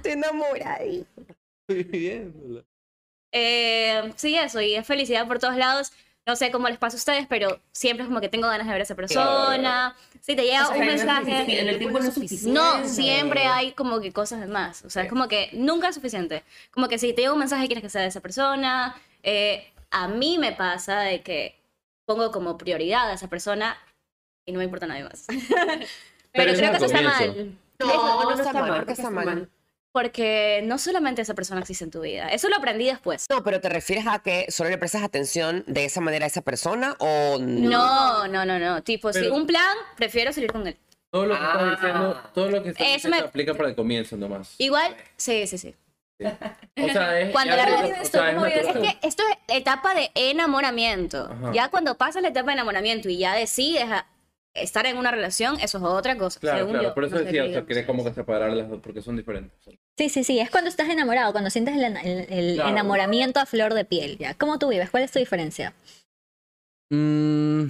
[0.03, 1.07] Te enamora ahí.
[1.68, 2.64] Bien.
[3.33, 5.92] Eh, sí, eso, y es felicidad por todos lados.
[6.31, 8.73] No sé cómo les pasa a ustedes, pero siempre es como que tengo ganas de
[8.73, 9.97] ver a esa persona.
[10.21, 11.45] Si te llega O sea, un mensaje...
[11.45, 12.57] sufici- en el tiempo no es suficiente.
[12.61, 14.85] No, siempre hay como que cosas de más.
[14.85, 16.45] O sea, es como que nunca es suficiente.
[16.71, 18.95] Como que si te llega un mensaje quieres que sea de esa persona.
[19.25, 21.57] Eh, a mí me pasa de que
[22.05, 23.77] pongo como prioridad a esa persona
[24.47, 25.27] y no me importa nadie más.
[26.33, 27.57] Pero, eso creo que eso está mal.
[27.81, 27.87] No,
[28.25, 29.49] no, está mal, está mal.
[29.92, 32.29] Porque no solamente esa persona existe en tu vida.
[32.29, 33.26] Eso lo aprendí después.
[33.29, 36.42] No, pero ¿te refieres a que solo le prestas atención de esa manera a esa
[36.42, 37.68] persona o no?
[37.70, 38.83] No, no, no, no.
[38.85, 40.76] Tipo, si un plan, prefiero salir con él.
[41.11, 41.53] Todo lo que Ah.
[41.55, 44.55] estás diciendo, todo lo que estás Eso diciendo me- aplica para el comienzo nomás.
[44.59, 45.74] Igual, sí, sí, sí.
[46.20, 48.53] O sea, es, Cuando la te- realidad o es sea, natural.
[48.53, 51.29] Es que esto es etapa de enamoramiento.
[51.33, 51.50] Ajá.
[51.53, 54.07] Ya cuando pasas la etapa de enamoramiento y ya decides a-
[54.55, 56.41] estar en una relación, eso es otra cosa.
[56.41, 56.95] Claro, según claro, yo.
[56.95, 59.53] por eso No decía, o sea, quería como que separar las dos porque son diferentes.
[59.97, 62.71] Sí, sí, sí, es cuando estás enamorado, cuando sientes el, el- el Claro.
[62.71, 64.19] enamoramiento a flor de piel.
[64.19, 64.35] ¿ya?
[64.35, 64.91] ¿Cómo tú vives?
[64.91, 65.75] ¿Cuál es tu diferencia?
[66.91, 67.67] Mm,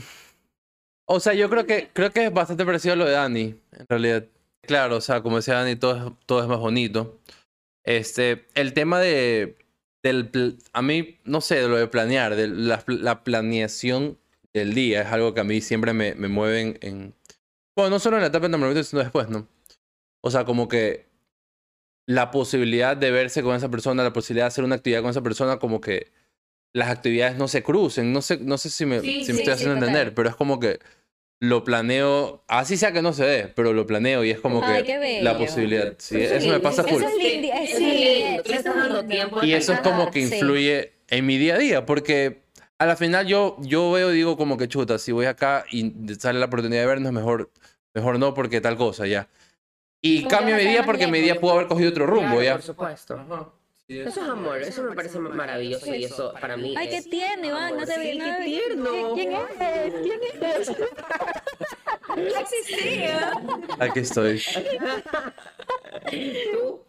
[1.06, 3.86] o sea, yo creo que creo que es bastante parecido a lo de Dani, en
[3.88, 4.24] realidad.
[4.62, 7.18] claro, o sea, como decía Dani, todo es, todo es más bonito.
[7.84, 9.56] Este, el tema de,
[10.02, 14.18] del, a mí, no sé, de lo de planear, de la, la planeación
[14.52, 17.14] del día es algo que a mí siempre me, me mueve en,
[17.76, 19.46] bueno, no solo en la etapa de enamoramiento, sino después, ¿no?
[20.22, 21.06] O sea, como que
[22.06, 25.22] la posibilidad de verse con esa persona, la posibilidad de hacer una actividad con esa
[25.22, 26.10] persona, como que
[26.72, 28.12] las actividades no se crucen.
[28.12, 30.80] No sé, no sé si me, si me estoy haciendo entender, pero es como que
[31.40, 35.20] lo planeo, así sea que no se dé, pero lo planeo y es como que
[35.22, 35.94] la posibilidad.
[35.98, 37.02] Sí, eso me pasa full.
[39.42, 42.42] Y eso es como que influye en mi día a día, porque
[42.80, 45.92] a la final yo, yo veo y digo como que chuta, si voy acá y
[46.18, 47.50] sale la oportunidad de vernos, mejor,
[47.92, 49.28] mejor no porque tal cosa ya.
[50.00, 52.52] Y cambio mi día porque mi día pudo haber cogido otro rumbo ya.
[52.52, 53.52] Por supuesto.
[53.86, 57.76] eso es amor, eso me parece maravilloso y eso para mí Ay, qué tierno, Iván,
[57.76, 59.12] no te sí, qué tierno.
[59.14, 59.94] ¿Quién es?
[60.00, 60.72] ¿Quién es?
[62.14, 63.32] ¿Qué existía?
[63.78, 64.42] Aquí estoy.
[66.10, 66.80] ¿Tú?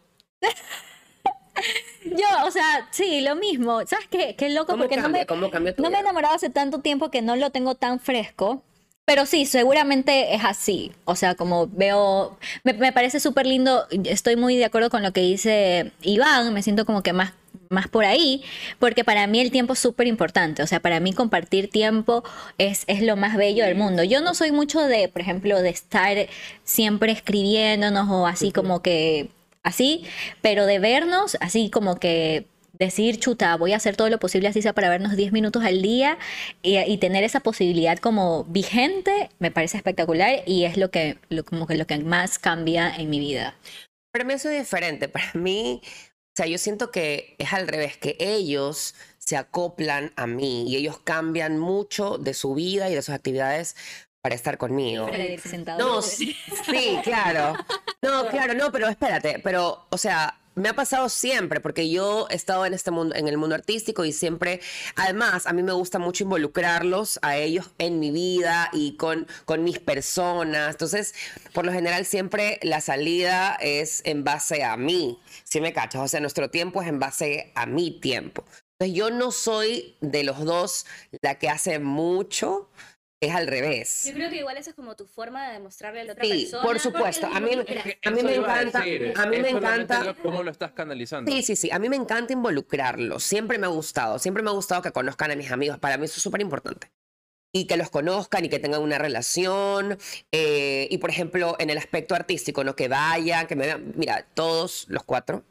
[2.04, 3.80] Yo, o sea, sí, lo mismo.
[3.86, 4.34] ¿Sabes qué?
[4.36, 7.10] Qué loco, porque no me, ¿Cómo cambia tu no me he enamorado hace tanto tiempo
[7.10, 8.62] que no lo tengo tan fresco.
[9.04, 10.92] Pero sí, seguramente es así.
[11.04, 13.86] O sea, como veo, me, me parece súper lindo.
[14.04, 16.52] Estoy muy de acuerdo con lo que dice Iván.
[16.54, 17.32] Me siento como que más,
[17.68, 18.44] más por ahí,
[18.78, 20.62] porque para mí el tiempo es súper importante.
[20.62, 22.22] O sea, para mí compartir tiempo
[22.58, 24.04] es, es lo más bello del mundo.
[24.04, 26.16] Yo no soy mucho de, por ejemplo, de estar
[26.62, 29.30] siempre escribiéndonos o así como que
[29.62, 30.04] así,
[30.40, 34.62] pero de vernos así como que decir, chuta, voy a hacer todo lo posible así
[34.62, 36.18] sea para vernos 10 minutos al día
[36.62, 41.66] y, tener esa posibilidad como vigente, me parece espectacular y es lo que, lo, como
[41.66, 43.56] que lo que más cambia en mi vida.
[44.12, 45.08] Para mí eso es diferente.
[45.08, 50.26] Para mí, o sea, yo siento que es al revés, que ellos se acoplan a
[50.26, 53.76] mí y ellos cambian mucho de su vida y de sus actividades
[54.22, 55.08] para estar conmigo.
[55.78, 57.54] No, sí, sí, claro.
[58.00, 62.36] No, claro, no, pero espérate, pero, o sea, me ha pasado siempre, porque yo he
[62.36, 64.60] estado en este mundo, en el mundo artístico y siempre,
[64.94, 69.64] además, a mí me gusta mucho involucrarlos a ellos en mi vida y con, con
[69.64, 70.70] mis personas.
[70.70, 71.14] Entonces,
[71.52, 75.18] por lo general, siempre la salida es en base a mí.
[75.42, 76.02] Si me cachas?
[76.02, 78.44] O sea, nuestro tiempo es en base a mi tiempo.
[78.78, 80.86] Entonces, yo no soy de los dos
[81.22, 82.68] la que hace mucho
[83.22, 84.04] es al revés.
[84.06, 86.30] Yo creo que igual esa es como tu forma de demostrarle a la otra Sí,
[86.42, 86.62] persona.
[86.62, 87.26] por supuesto.
[87.26, 90.04] A mí, a mí me a encanta, decir, a mí es me encanta.
[90.04, 91.30] lo- ¿Cómo lo estás canalizando?
[91.30, 91.70] Sí, sí, sí.
[91.70, 93.22] A mí me encanta involucrarlos.
[93.22, 94.18] Siempre me ha gustado.
[94.18, 95.78] Siempre me ha gustado que conozcan a mis amigos.
[95.78, 96.90] Para mí eso es súper importante.
[97.54, 99.98] Y que los conozcan y que tengan una relación.
[100.32, 102.74] eh, y por ejemplo, en el aspecto artístico, ¿no?
[102.74, 103.92] Que vayan, que me vean.
[103.94, 105.44] Mira, todos los cuatro.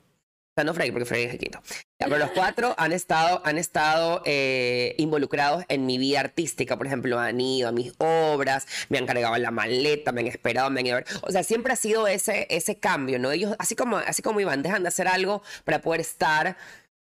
[0.62, 1.62] Sea, no Freddy, porque Freddy es el quinto.
[2.00, 6.78] Ya, pero los cuatro han estado, han estado eh, involucrados en mi vida artística.
[6.78, 10.70] Por ejemplo, han ido a mis obras, me han cargado la maleta, me han esperado,
[10.70, 11.08] me han ido a ver.
[11.22, 13.32] O sea, siempre ha sido ese, ese cambio, ¿no?
[13.32, 16.58] Ellos, así como, así como Iván, dejan de hacer algo para poder estar.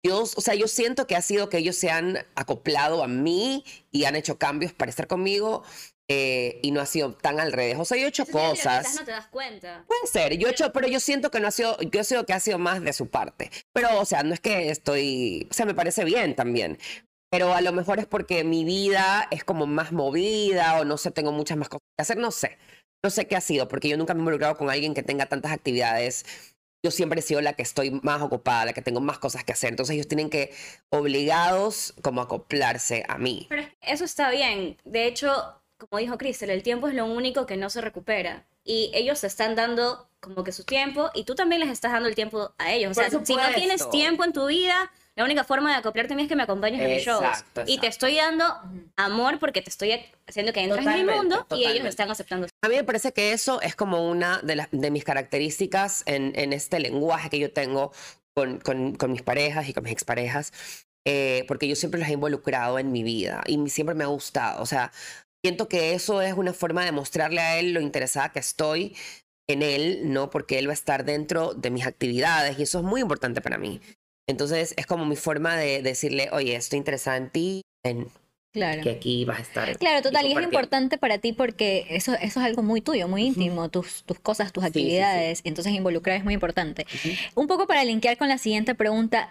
[0.02, 3.64] Yo, o sea, yo siento que ha sido que ellos se han acoplado a mí
[3.90, 5.64] y han hecho cambios para estar conmigo
[6.08, 7.76] eh, y no ha sido tan al revés.
[7.78, 8.86] O sea, yo he hecho Eso cosas.
[8.86, 9.84] Quizás no te das cuenta.
[9.86, 12.32] Puede ser, yo he hecho, pero yo siento que no ha sido, yo siento que
[12.32, 13.50] ha sido más de su parte.
[13.72, 16.78] Pero, o sea, no es que estoy, o sea, me parece bien también.
[17.30, 21.10] Pero a lo mejor es porque mi vida es como más movida o no sé,
[21.10, 22.56] tengo muchas más cosas que hacer, no sé.
[23.04, 25.26] No sé qué ha sido, porque yo nunca me he involucrado con alguien que tenga
[25.26, 26.24] tantas actividades.
[26.84, 29.52] Yo siempre he sido la que estoy más ocupada, la que tengo más cosas que
[29.52, 29.70] hacer.
[29.70, 30.54] Entonces ellos tienen que,
[30.90, 33.46] obligados, como acoplarse a mí.
[33.48, 34.76] Pero eso está bien.
[34.84, 38.46] De hecho, como dijo Crystal, el tiempo es lo único que no se recupera.
[38.64, 42.08] Y ellos te están dando como que su tiempo y tú también les estás dando
[42.08, 42.90] el tiempo a ellos.
[42.90, 46.16] O sea, si no tienes tiempo en tu vida, la única forma de acoplarte a
[46.16, 47.22] mí es que me acompañes en mis shows.
[47.24, 48.44] Exacto, Y te estoy dando
[48.96, 49.92] amor porque te estoy
[50.26, 51.88] haciendo que entres en mi Totalmente, mundo y ellos totalmente.
[51.90, 52.46] están aceptando.
[52.64, 56.32] A mí me parece que eso es como una de, las de mis características en,
[56.34, 57.92] en este lenguaje que yo tengo
[58.34, 60.52] con, con- con mis parejas y con mis exparejas,
[61.06, 64.60] eh, porque yo siempre los he involucrado en mi vida y siempre me ha gustado.
[64.60, 64.90] O sea,
[65.46, 68.96] siento que eso es una forma de mostrarle a él lo interesada que estoy
[69.48, 70.28] en él, ¿no?
[70.28, 73.56] Porque él va a estar dentro de mis actividades y eso es muy importante para
[73.56, 73.80] mí.
[74.28, 78.08] Entonces es como mi forma de decirle, oye, estoy interesada en ti, en
[78.52, 78.82] Claro.
[78.82, 79.78] que aquí vas a estar.
[79.78, 83.22] Claro, total, y es importante para ti porque eso, eso es algo muy tuyo, muy
[83.22, 84.80] íntimo, tus, tus cosas, tus Sí, sí, sí.
[84.80, 86.86] actividades, entonces involucrar es muy importante.
[86.92, 87.14] Ujú.
[87.42, 89.28] Un poco para linkear con la siguiente pregunta,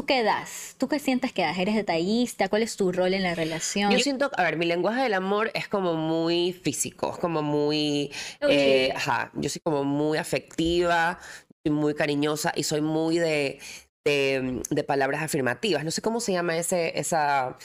[0.00, 0.76] ¿tú qué das?
[0.78, 1.58] ¿Tú qué sientes que das?
[1.58, 2.48] ¿Eres detallista?
[2.48, 3.92] ¿Cuál es tu rol en la relación?
[3.92, 8.10] Yo siento, a ver, mi lenguaje del amor es como muy físico, es como muy,
[8.40, 8.48] Uy.
[8.50, 11.18] eh, ajá, yo soy como muy afectiva,
[11.62, 13.58] soy muy cariñosa y soy muy de,
[14.06, 15.84] de, de palabras afirmativas.
[15.84, 17.58] No sé cómo se llama ese, esa,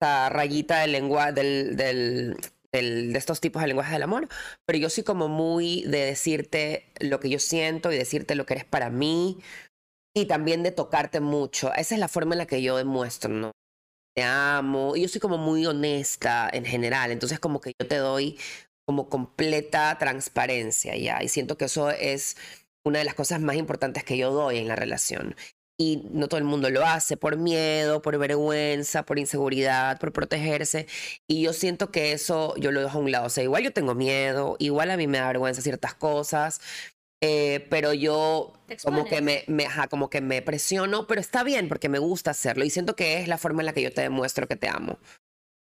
[0.00, 2.36] esa rayita del lenguaje, del, del,
[2.70, 4.28] del- de estos tipos de lenguajes del amor,
[4.66, 8.54] pero yo soy como muy de decirte lo que yo siento y decirte lo que
[8.54, 9.38] eres para mí
[10.14, 11.72] y también de tocarte mucho.
[11.74, 13.52] Esa es la forma en la que yo demuestro, ¿no?
[14.14, 14.94] Te amo.
[14.96, 18.38] Yo soy como muy honesta en general, entonces como que yo te doy
[18.86, 21.22] como completa transparencia, ¿ya?
[21.22, 22.36] Y siento que eso es
[22.84, 25.34] una de las cosas más importantes que yo doy en la relación.
[25.78, 30.86] Y no todo el mundo lo hace por miedo, por vergüenza, por inseguridad, por protegerse.
[31.26, 33.26] Y yo siento que eso yo lo dejo a un lado.
[33.26, 36.60] O sea, igual yo tengo miedo, igual a mí me da vergüenza ciertas cosas,
[37.22, 38.52] eh, pero yo
[38.84, 42.32] como que me, me, ajá, como que me presiono, pero está bien porque me gusta
[42.32, 44.68] hacerlo y siento que es la forma en la que yo te demuestro que te
[44.68, 44.98] amo.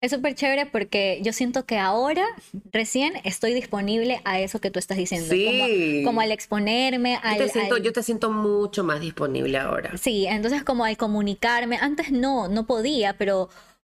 [0.02, 2.24] Es súper chévere porque yo siento que ahora,
[2.72, 5.34] recién, estoy disponible a eso que tú estás diciendo.
[5.44, 5.66] Como,
[6.06, 9.98] como al exponerme, yo, al, te siento, al- yo te siento mucho más disponible ahora.
[9.98, 13.50] Sí, entonces como al comunicarme, antes no, no podía, pero,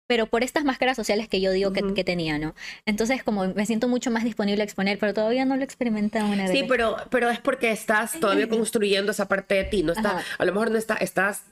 [0.07, 2.55] pero por estas máscaras sociales que yo digo que, tenía, ¿no?
[2.85, 6.27] Entonces como me siento mucho más disponible a exponer, pero todavía no lo he experimentado
[6.27, 6.65] una Sí, vez.
[6.69, 9.83] pero, pero es porque estás todavía construyendo esa parte de ti.
[9.83, 10.23] No está, Ajá.
[10.37, 11.43] a lo mejor no está, estás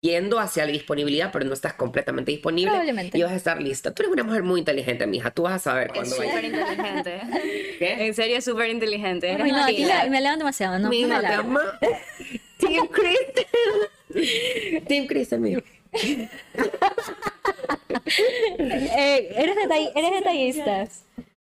[0.00, 2.70] yendo hacia la disponibilidad, pero no estás completamente disponible.
[2.70, 3.18] Probablemente.
[3.18, 3.92] Y vas a estar lista.
[3.92, 5.32] Tú eres una mujer muy inteligente, mija.
[5.32, 6.46] Tú vas a saber Es cuándo súper vaya.
[6.46, 7.20] inteligente.
[7.80, 8.06] ¿Qué?
[8.06, 9.28] En serio, es súper inteligente.
[9.28, 10.04] Eres Ay, no, una a ti pila.
[10.04, 10.88] me, me elevan demasiado, ¿no?
[10.88, 11.60] Te ama.
[12.58, 14.84] Team Kristen.
[14.86, 15.62] Team Kristen, mijo.
[18.58, 20.88] Eh, eres, detall- eres detallista.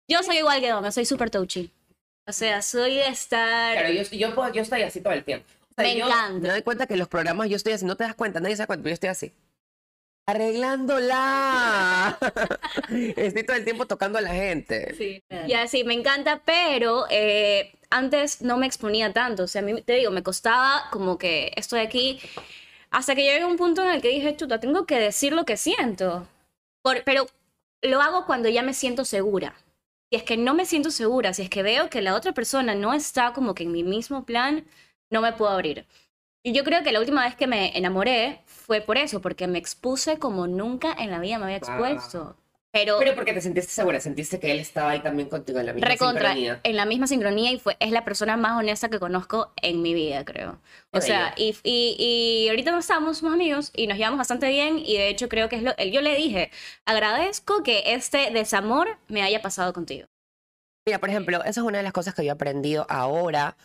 [0.09, 1.71] Yo soy igual que Dome, soy súper touchy.
[2.29, 3.73] O sea, soy de estar...
[3.79, 5.47] Claro, yo, yo, puedo- yo estoy así todo el tiempo.
[5.71, 6.39] O sea, Me yo encanta.
[6.41, 8.63] Me doy cuenta que los programas yo estoy así, no te das cuenta, nadie se
[8.63, 9.33] da cuenta, pero yo estoy así.
[10.27, 12.19] Arreglándola.
[13.17, 14.95] estoy todo el tiempo tocando a la gente.
[14.97, 15.23] Sí.
[15.47, 19.45] Y así, me encanta, pero eh, antes no me exponía tanto.
[19.45, 22.21] O sea, a mí, te digo, me costaba como que estoy aquí.
[22.91, 25.45] Hasta que llegué a un punto en el que dije, chuta, tengo que decir lo
[25.45, 26.27] que siento.
[26.83, 27.27] Por- pero
[27.83, 29.55] lo hago cuando ya me siento segura.
[30.11, 32.75] Si es que no me siento segura, si es que veo que la otra persona
[32.75, 34.67] no está como que en mi mismo plan,
[35.11, 35.87] no me puedo abrir.
[36.43, 39.59] Y yo creo que la última vez que me enamoré fue por eso, porque me
[39.59, 42.37] expuse como nunca en la vida me había expuesto.
[42.73, 45.73] Pero, Pero porque te sentiste segura, sentiste que él estaba ahí también contigo en la
[45.73, 46.61] misma recontra, sincronía.
[46.63, 49.93] en la misma sincronía y fue, es la persona más honesta que conozco en mi
[49.93, 50.61] vida, creo.
[50.93, 54.49] Qué O sea, y, y, y ahorita no estamos, somos amigos y nos llevamos bastante
[54.49, 56.53] bien y de hecho creo que es lo, yo le dije,
[56.87, 60.07] agradezco que este desamor me haya pasado contigo.
[60.87, 63.57] Mira, por ejemplo, esa es una de las cosas que yo he aprendido ahora.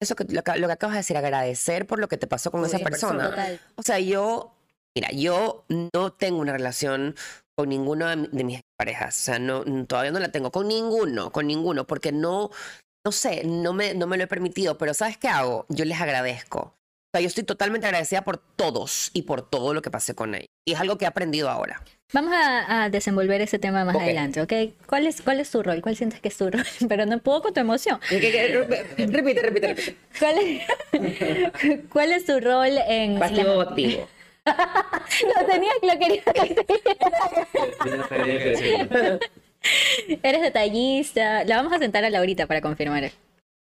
[0.00, 2.52] Eso que lo, que lo que acabas de decir, agradecer por lo que te pasó
[2.52, 3.30] con, Con esa esa persona.
[3.30, 3.60] persona.
[3.74, 4.54] O sea, yo,
[4.94, 7.14] mira, yo no tengo una relación
[7.56, 9.18] con ninguno de, mi- de mis parejas.
[9.18, 12.50] O sea, no, todavía no la tengo con ninguno, con ninguno, porque no,
[13.04, 14.76] no sé, no me, no me lo he permitido.
[14.78, 15.66] Pero ¿sabes qué hago?
[15.68, 16.60] Yo les agradezco.
[16.60, 20.34] O sea, yo estoy totalmente agradecida por todos y por todo lo que pasé con
[20.34, 20.46] ellos.
[20.66, 21.80] Y es algo que he aprendido ahora.
[22.12, 24.02] Vamos a, a desenvolver ese tema más Ok.
[24.02, 24.52] adelante, ¿ok?
[24.86, 25.80] ¿Cuál es, ¿Cuál es tu rol?
[25.80, 26.64] ¿Cuál sientes que es tu rol?
[26.88, 28.00] Pero no puedo con tu emoción.
[28.10, 28.66] Repite,
[29.06, 29.96] repite, repite.
[30.18, 33.18] ¿Cuál es, ¿cuál es tu rol en...
[33.20, 34.08] Pasivo o activo.
[34.46, 36.64] Lo tenía, lo quería decir.
[40.22, 41.44] Eres detallista.
[41.44, 43.10] La vamos a sentar a Laurita para confirmar.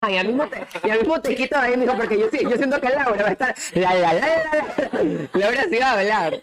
[0.02, 2.56] Ay, al mismo, te, y al mismo te quito ahí, mijo, porque yo, sí- yo
[2.56, 3.54] siento que Laura va a estar.
[3.74, 4.44] La, la, la, la,
[4.92, 5.28] la.
[5.34, 6.42] Laura sí va a hablar.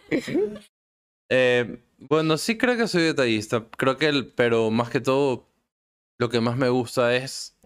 [1.30, 3.66] Eh, bueno, sí creo que soy detallista.
[3.78, 5.48] Creo que el, pero más que todo,
[6.20, 7.58] lo que más me gusta es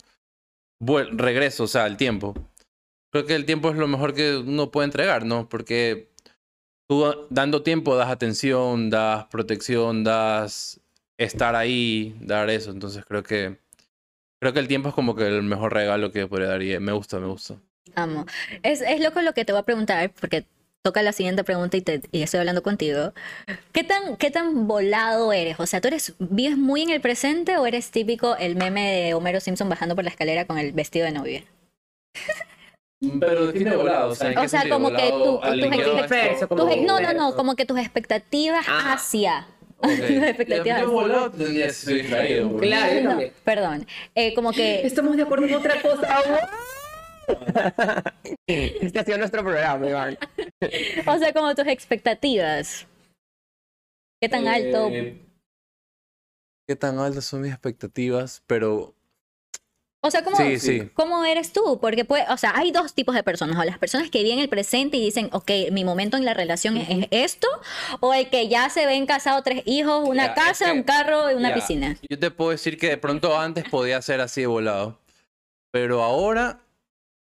[0.81, 2.33] vuel- regreso, o sea, el tiempo.
[3.11, 5.47] Creo que el tiempo es lo mejor que uno puede entregar, ¿no?
[5.47, 6.09] Porque
[6.87, 10.79] tú dando tiempo das atención, das protección, das
[11.17, 12.71] estar ahí, dar eso.
[12.71, 13.57] Entonces creo que
[14.39, 16.91] creo que el tiempo es como que el mejor regalo que podría dar y me
[16.91, 17.57] gusta, me gusta.
[17.95, 18.25] Amo.
[18.63, 20.45] Es, es loco lo que te voy a preguntar, porque
[20.83, 23.13] toca la siguiente pregunta y, te, y estoy hablando contigo.
[23.73, 25.59] ¿Qué tan, ¿Qué tan volado eres?
[25.59, 29.13] O sea, ¿tú eres, vives muy en el presente o eres típico el meme de
[29.13, 31.43] Homero Simpson bajando por la escalera con el vestido de novia?
[33.19, 34.75] Pero define volado, o sea, qué O sea, sentido?
[34.77, 38.93] como que ¿Volado tú- tus Como Tus no, no, no, como que tus expectativas Ah.
[38.93, 39.47] hacia.
[39.81, 40.81] Tus expectativas.
[40.81, 42.57] Yo volado tendría que ser distraído.
[42.57, 43.85] Claro, No, perdón.
[44.15, 46.07] Eh, como que Estamos de acuerdo en otra cosa.
[48.47, 50.17] Este ha sido nuestro programa, Iván.
[51.05, 52.87] O sea, como tus expectativas.
[54.21, 54.87] ¿Qué tan alto?
[54.91, 55.21] Eh,
[56.67, 58.41] ¿Qué tan altas son mis expectativas?
[58.47, 58.95] Pero
[60.07, 60.89] O sea, ¿cómo, sí, sí.
[60.93, 61.79] ¿cómo eres tú?
[61.81, 63.57] Porque, puede, o sea, hay dos tipos de personas.
[63.59, 66.77] O las personas que viven el presente y dicen, ok, mi momento en la relación
[66.77, 67.47] es- es esto.
[67.99, 71.29] O el que ya se ven casados, tres hijos, una es casa, que- un carro
[71.31, 71.97] y una Ya, piscina.
[72.09, 74.99] Yo te puedo decir que de pronto antes podía ser así de volado.
[75.71, 76.61] Pero ahora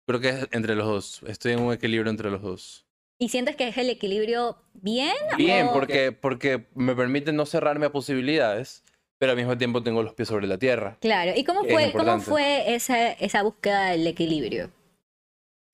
[0.06, 1.20] creo que es entre los dos.
[1.26, 2.84] Estoy en un equilibrio entre los dos.
[3.18, 5.14] ¿Y sientes que es el equilibrio bien?
[5.38, 8.82] Bien, o- porque, porque me permite no cerrarme a posibilidades.
[9.18, 10.96] Pero al mismo tiempo tengo los pies sobre la tierra.
[11.00, 11.32] Claro.
[11.36, 14.70] ¿Y cómo fue, cómo fue esa, esa búsqueda del equilibrio?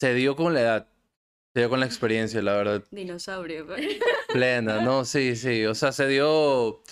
[0.01, 0.89] Se dio con la edad,
[1.55, 2.83] se dio con la experiencia, la verdad.
[2.91, 3.67] Dinosaurio.
[4.33, 5.65] Plena, no, sí, sí.
[5.67, 6.83] O sea, se dio.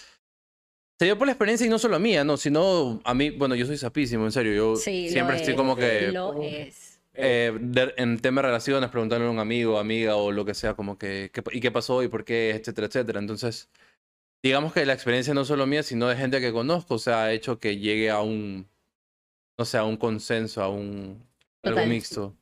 [0.98, 3.54] Se dio por la experiencia y no solo a mía, no, sino a mí, bueno,
[3.54, 4.52] yo soy sapísimo, en serio.
[4.54, 6.12] Yo Sí, lo siempre estoy es, como que.
[6.12, 7.00] Lo es.
[7.14, 10.74] eh, de- en tema de relaciones, preguntarle a un amigo, amiga o lo que sea,
[10.74, 13.18] como que, ¿qué- ¿y qué pasó y por qué, etcétera, etcétera.
[13.18, 13.68] Entonces,
[14.42, 17.32] digamos que la experiencia no solo mía, sino de gente que conozco, o sea, ha
[17.32, 18.68] hecho que llegue a un,
[19.58, 21.22] no sé, a un consenso, a un,
[21.62, 21.88] algo Total.
[21.88, 22.34] mixto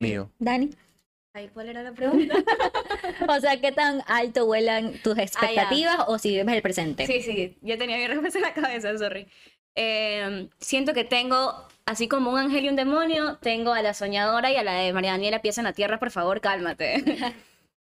[0.00, 0.30] mío.
[0.38, 0.70] Dani.
[1.34, 2.34] Ay, ¿cuál era la pregunta?
[3.28, 7.06] O sea, ¿qué tan alto vuelan tus expectativas o si vives el presente?
[7.06, 9.28] Sí, sí, yo tenía mi respuesta en la cabeza, sorry.
[9.74, 14.50] Eh, siento que tengo, así como un ángel y un demonio, tengo a la soñadora
[14.50, 17.04] y a la de María Daniela Pieza en la Tierra, por favor, cálmate.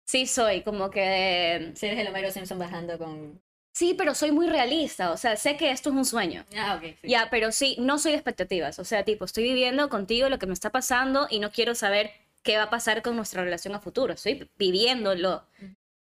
[0.05, 1.71] sí, soy como que...
[1.75, 3.41] Si eres el Homero Simpson bajando con...
[3.73, 6.45] Sí, pero soy muy realista, o sea, sé que esto es un sueño.
[6.55, 6.95] Ah, ok.
[7.01, 8.77] Ya, pero sí, no soy de expectativas.
[8.77, 12.11] O sea, tipo, estoy viviendo contigo lo que me está pasando y no quiero saber
[12.43, 14.13] qué va a pasar con nuestra relación a futuro.
[14.13, 15.43] Estoy viviéndolo.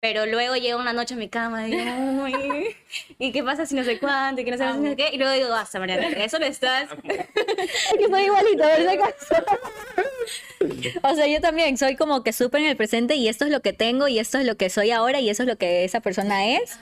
[0.01, 1.83] Pero luego llega una noche a mi cama y digo,
[2.25, 2.77] "Ay,
[3.19, 4.41] ¿y qué pasa si no sé cuánto?
[4.41, 5.11] ¿Y qué no sé, no sé qué?
[5.13, 6.89] Y luego digo, basta, Mariana, eso lo estás.
[7.05, 8.95] Es que soy igualito, ¿verdad?
[11.03, 13.61] O sea, yo también soy como que súper en el presente y esto es lo
[13.61, 16.01] que tengo y esto es lo que soy ahora y eso es lo que esa
[16.01, 16.79] persona es.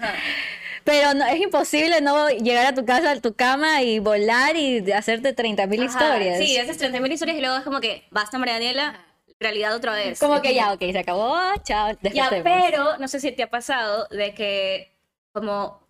[0.84, 4.92] Pero no, es imposible no llegar a tu casa, a tu cama y volar y
[4.92, 6.38] hacerte 30 mil Ajá, historias.
[6.38, 9.04] Sí, haces 30.000 historias y luego es como que, basta, María Daniela,
[9.40, 10.18] realidad otra vez.
[10.18, 14.06] Como que ya, ok, se acabó, chao, Ya, pero no sé si te ha pasado
[14.10, 14.92] de que
[15.32, 15.86] como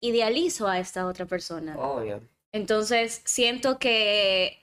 [0.00, 1.76] idealizo a esta otra persona.
[1.78, 2.20] Obvio.
[2.52, 4.59] Entonces siento que,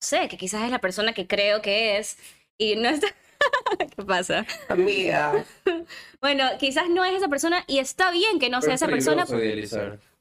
[0.00, 2.16] sé, que quizás es la persona que creo que es
[2.58, 3.06] y no está...
[3.96, 4.46] ¿Qué pasa?
[4.68, 5.44] Amiga.
[6.20, 9.24] Bueno, quizás no es esa persona y está bien que no sea esa persona.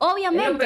[0.02, 0.66] Obviamente,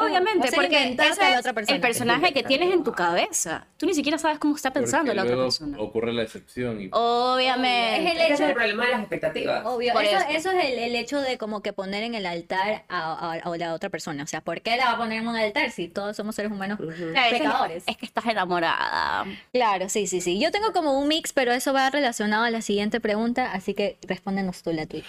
[0.00, 1.76] obviamente, O sea, porque ese es otra persona.
[1.76, 3.68] el personaje que tienes en tu cabeza.
[3.76, 5.78] Tú ni siquiera sabes cómo está pensando la otra persona.
[5.78, 8.02] Ocurre la excepción y Obviamente.
[8.24, 9.64] Es el hecho- problema de las expectativas.
[9.64, 10.26] Obvio, Por eso, eso.
[10.30, 13.56] eso es el, el hecho de como que poner en el altar a, a- a
[13.56, 14.24] la otra persona.
[14.24, 16.50] O sea, ¿por qué la va a poner en un altar si todos somos seres
[16.50, 17.84] humanos es- pecadores?
[17.86, 19.24] Es que estás enamorada.
[19.52, 20.40] Claro, sí, sí, sí.
[20.40, 23.98] Yo tengo como un mix, pero eso va relacionado a la siguiente pregunta, así que
[24.08, 25.04] respóndenos tú la tuya.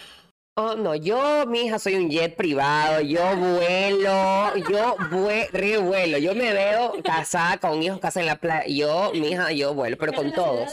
[0.59, 6.17] Oh, no, yo, mi hija, soy un jet privado, yo vuelo, yo vue- re vuelo,
[6.17, 9.97] yo me veo casada con hijos, casa en la playa, yo, mi hija, yo vuelo,
[9.99, 10.71] pero con todos.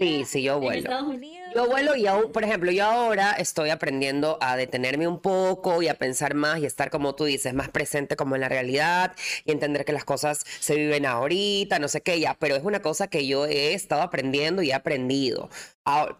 [0.00, 0.80] Sí, sí, yo vuelo.
[0.80, 1.48] Estados Unidos.
[1.54, 5.86] Yo vuelo y aún, por ejemplo, yo ahora estoy aprendiendo a detenerme un poco y
[5.86, 9.12] a pensar más y estar, como tú dices, más presente como en la realidad
[9.44, 12.82] y entender que las cosas se viven ahorita, no sé qué, ya, pero es una
[12.82, 15.50] cosa que yo he estado aprendiendo y he aprendido.
[15.84, 16.16] Ahora,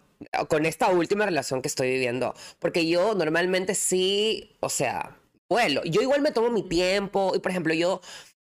[0.49, 5.17] con esta última relación que estoy viviendo, porque yo normalmente sí, o sea,
[5.49, 5.83] vuelo.
[5.85, 8.01] Yo igual me tomo mi tiempo y, por ejemplo, yo,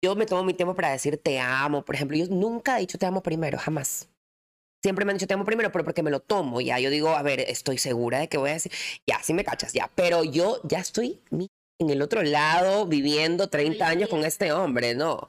[0.04, 1.84] yo me tomo mi tiempo para decir te amo.
[1.84, 4.08] Por ejemplo, yo nunca he dicho te amo primero, jamás.
[4.84, 6.62] Siempre me han dicho te amo primero, pero porque me lo tomo.
[6.62, 8.72] Ya yo digo, a ver, estoy segura de que voy a decir,
[9.08, 9.92] ya, sí me cachas, ya.
[9.96, 11.20] Pero yo ya estoy
[11.80, 15.28] en el otro lado viviendo 30 años con este hombre, ¿no?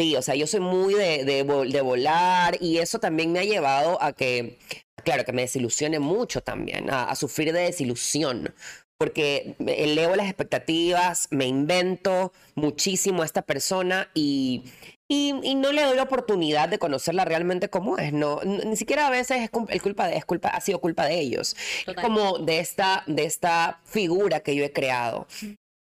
[0.00, 3.44] Sí, o sea, yo soy muy de, de, de volar y eso también me ha
[3.44, 4.58] llevado a que,
[5.04, 8.54] claro, que me desilusione mucho también, a, a sufrir de desilusión,
[8.96, 14.64] porque elevo las expectativas, me invento muchísimo a esta persona y,
[15.06, 19.06] y, y no le doy la oportunidad de conocerla realmente como es, no, ni siquiera
[19.06, 22.02] a veces es, el culpa de, es culpa, ha sido culpa de ellos, Total.
[22.02, 25.26] es como de esta, de esta figura que yo he creado.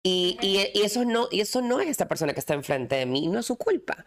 [0.06, 3.06] Y, y, y eso no, y eso no es esta persona que está enfrente de
[3.06, 4.06] mí, no es su culpa.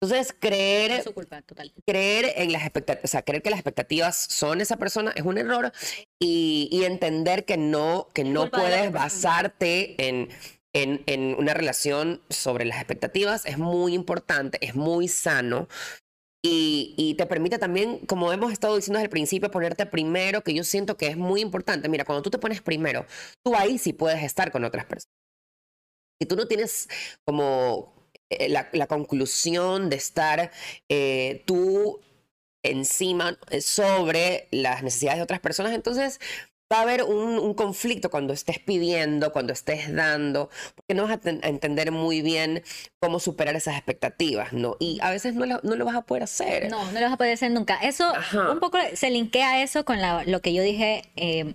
[0.00, 1.72] Entonces, creer, Es su culpa, total.
[1.84, 5.38] creer en las expectativas, o sea, creer que las expectativas son esa persona es un
[5.38, 5.72] error
[6.20, 10.28] y, y entender que no, que no puedes basarte en,
[10.72, 15.66] en, en una relación sobre las expectativas es muy importante, es muy sano.
[16.42, 20.54] Y, y te permite también, como hemos estado diciendo desde el principio, ponerte primero, que
[20.54, 21.88] yo siento que es muy importante.
[21.88, 23.06] Mira, cuando tú te pones primero,
[23.44, 25.14] tú ahí sí puedes estar con otras personas.
[26.20, 26.88] Si tú no tienes
[27.24, 27.94] como
[28.30, 30.50] eh, la, la conclusión de estar
[30.88, 32.00] eh, tú
[32.62, 36.20] encima eh, sobre las necesidades de otras personas, entonces
[36.72, 41.12] va a haber un, un conflicto cuando estés pidiendo, cuando estés dando, porque no vas
[41.12, 42.62] a, ten- a entender muy bien
[43.00, 44.76] cómo superar esas expectativas, ¿no?
[44.78, 46.70] Y a veces no, lo- no lo vas a poder hacer.
[46.70, 47.76] No, no lo vas a poder hacer nunca.
[47.76, 48.50] Eso Ajá.
[48.52, 51.54] un poco se linkea eso con la- lo que yo dije eh,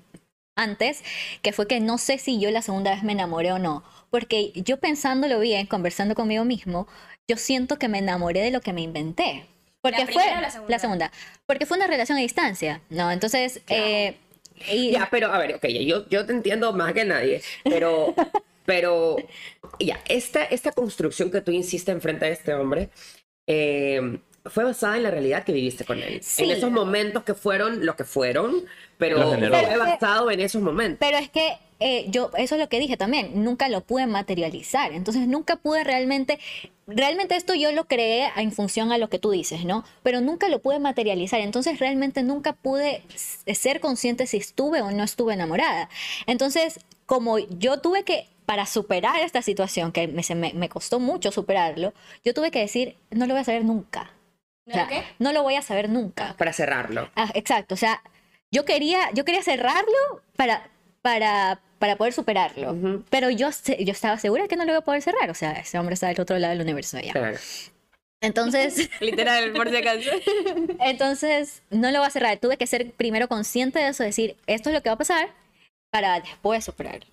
[0.55, 1.03] antes,
[1.41, 3.83] que fue que no sé si yo la segunda vez me enamoré o no.
[4.09, 6.87] Porque yo pensándolo bien, conversando conmigo mismo,
[7.27, 9.45] yo siento que me enamoré de lo que me inventé.
[9.81, 11.11] Porque ¿La fue primera o la segunda?
[11.45, 13.11] Porque fue una relación a distancia, ¿no?
[13.11, 14.17] Entonces, eh,
[14.71, 18.13] Y- Ya, pero a ver, ok, yo, yo te entiendo más que nadie, pero,
[18.65, 19.17] pero
[19.79, 22.89] ya, esta, esta construcción que tú insistes enfrente de este hombre
[23.47, 26.21] eh, fue basada en la realidad que viviste con él.
[26.21, 26.43] Sí.
[26.43, 28.65] En esos momentos que fueron lo que fueron,
[28.97, 30.97] pero fue basado en esos momentos.
[30.99, 34.91] Pero es que eh, yo, eso es lo que dije también, nunca lo pude materializar.
[34.91, 36.39] Entonces nunca pude realmente,
[36.87, 39.85] realmente esto yo lo creé en función a lo que tú dices, ¿no?
[40.01, 41.39] Pero nunca lo pude materializar.
[41.39, 45.89] Entonces realmente nunca pude ser consciente si estuve o no estuve enamorada.
[46.27, 51.31] Entonces, como yo tuve que, para superar esta situación, que me, me, me costó mucho
[51.31, 51.93] superarlo,
[52.25, 54.11] yo tuve que decir, no lo voy a saber nunca.
[54.65, 56.35] O ¿No sea, no lo voy a saber nunca.
[56.37, 57.09] Para cerrarlo.
[57.15, 58.01] Ah, exacto, o sea,
[58.51, 60.69] yo quería, yo quería cerrarlo para,
[61.01, 65.01] para, para poder superarlo, pero yo, yo estaba segura que no lo iba a poder
[65.01, 67.11] cerrar, o sea, ese hombre está del otro lado del universo allá.
[67.11, 67.37] Claro.
[68.21, 70.09] Entonces, Literal, por si acaso.
[70.79, 74.69] entonces, no lo va a cerrar, tuve que ser primero consciente de eso, decir, esto
[74.69, 75.29] es lo que va a pasar,
[75.91, 77.12] para después superarlo.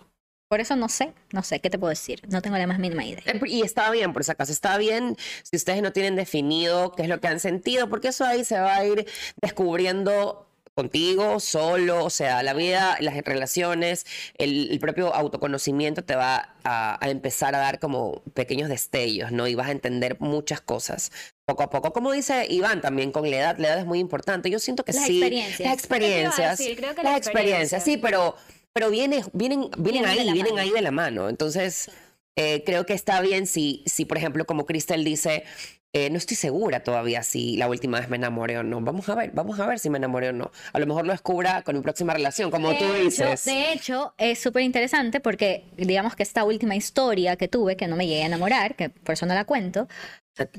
[0.50, 2.22] Por eso no sé, no sé, ¿qué te puedo decir?
[2.26, 3.22] No tengo la más mínima idea.
[3.24, 7.02] Eh, Y está bien, por si acaso, está bien si ustedes no tienen definido qué
[7.02, 9.06] es lo que han sentido, porque eso ahí se va a ir
[9.40, 14.06] descubriendo contigo, solo, o sea, la vida, las relaciones,
[14.38, 19.46] el, el propio autoconocimiento te va a, a empezar a dar como pequeños destellos, ¿no?
[19.46, 21.12] Y vas a entender muchas cosas
[21.44, 21.92] poco a poco.
[21.92, 24.50] Como dice Iván también con la edad, la edad es muy importante.
[24.50, 25.18] Yo siento que Las sí.
[25.18, 25.60] experiencias.
[25.68, 26.58] Las experiencias.
[26.76, 28.34] creo que las la experiencias, sí, pero,
[28.72, 30.62] pero viene, vienen, vienen Vienen ahí, vienen mano.
[30.62, 31.28] ahí de la mano.
[31.28, 31.90] Entonces,
[32.36, 35.44] eh, creo que está bien si, si, por ejemplo, como Cristel dice,
[35.92, 38.80] eh, no estoy segura todavía si la última vez me enamoré o no.
[38.80, 40.52] Vamos a ver, vamos a ver si me enamoré o no.
[40.72, 43.44] A lo mejor lo descubra con mi próxima relación, como tú De hecho- dices.
[43.44, 47.96] de hecho, es súper interesante porque digamos que esta última historia que tuve, que no
[47.96, 49.88] me llegué a enamorar, que por eso no la cuento,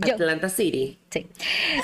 [0.05, 0.99] yo- Atlanta City.
[1.09, 1.27] sí.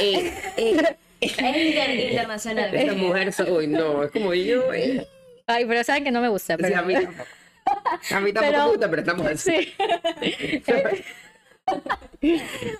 [0.02, 2.76] Eh, eh, Es inter- internacional.
[2.76, 4.66] esta mujer, uy, no, es como yo.
[5.48, 6.56] Ay, pero saben que no me gusta.
[6.56, 6.78] Sí, Pero...
[6.80, 7.24] a mí tampoco.
[8.12, 9.74] A mí tampoco Pero- me gusta, pero estamos así.
[10.22, 10.64] Sí.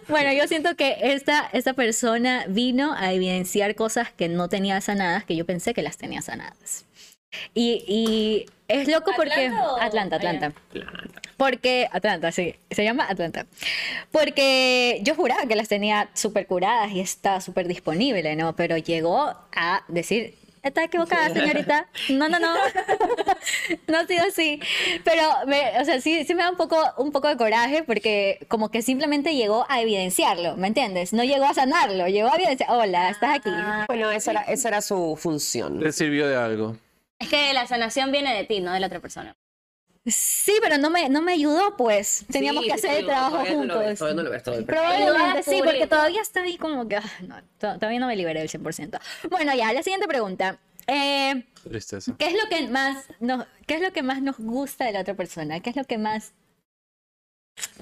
[0.08, 5.26] Bueno, yo siento que esta, esta persona vino a evidenciar cosas que no tenía sanadas,
[5.26, 6.86] que yo pensé que las tenía sanadas.
[7.54, 9.48] Y, y es loco porque...
[9.48, 10.46] ¿Atlanta o- Atlanta, Atlanta.
[10.70, 11.22] Atlanta.
[11.36, 13.46] Porque, Atlanta, sí, se llama Atlanta.
[14.12, 18.56] Porque yo juraba que las tenía súper curadas y estaba súper disponible, ¿no?
[18.56, 21.88] Pero llegó a decir, está equivocada, señorita.
[22.10, 22.54] No, no, no.
[23.88, 24.60] no ha sido así.
[25.04, 28.46] Pero, me- o sea, sí, sí me da un poco, un poco de coraje porque
[28.48, 31.14] como que simplemente llegó a evidenciarlo, ¿me entiendes?
[31.14, 33.50] No llegó a sanarlo, llegó a evidenciar, hola, estás aquí.
[33.88, 35.80] Bueno, esa era, esa era su función.
[35.82, 36.78] ¿Le sirvió de algo?
[37.20, 39.36] Es que la sanación viene de ti, no de la otra persona.
[40.08, 42.26] Sí, pero no me, no me ayudó, pues.
[42.32, 44.00] Teníamos Sí, que sí, hacer el trabajo todavía no lo ves, juntos.
[44.00, 46.96] todavía no lo ves todo el Probablemente sí, porque todavía está ahí como que...
[46.98, 49.00] ah, no, to- todavía no me liberé del 100%.
[49.30, 50.60] Bueno, ya, la siguiente pregunta.
[50.88, 52.16] Eh, Tristeza.
[52.18, 55.02] ¿qué, es lo que más nos, ¿Qué es lo que más nos gusta de la
[55.02, 55.60] otra persona?
[55.60, 56.32] ¿Qué es lo que más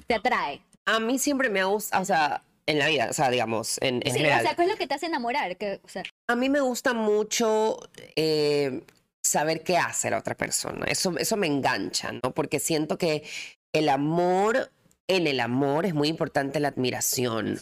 [0.08, 0.62] te atrae?
[0.86, 4.12] A mí siempre me gusta, o sea, en la vida, o sea, digamos, en, en
[4.12, 4.40] Sí, general.
[4.40, 5.56] o sea, ¿qué es lo que te hace enamorar?
[5.56, 7.78] Que, o sea, A mí me gusta mucho
[8.16, 8.82] eh,
[9.26, 10.86] saber qué hace la otra persona.
[10.86, 12.32] Eso, eso me engancha, ¿no?
[12.32, 13.24] Porque siento que
[13.72, 14.72] el amor,
[15.08, 17.58] en el amor es muy importante la admiración.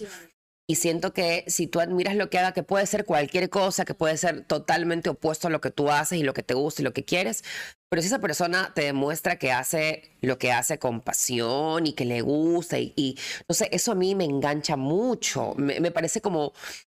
[0.66, 3.92] Y siento que si tú admiras lo que haga, que puede ser cualquier cosa, que
[3.92, 6.84] puede ser totalmente opuesto a lo que tú haces y lo que te gusta y
[6.84, 7.44] lo que quieres,
[7.90, 12.06] pero si esa persona te demuestra que hace lo que hace con pasión y que
[12.06, 15.54] le gusta y, y no sé, eso a mí me engancha mucho.
[15.58, 16.54] Me, me parece como,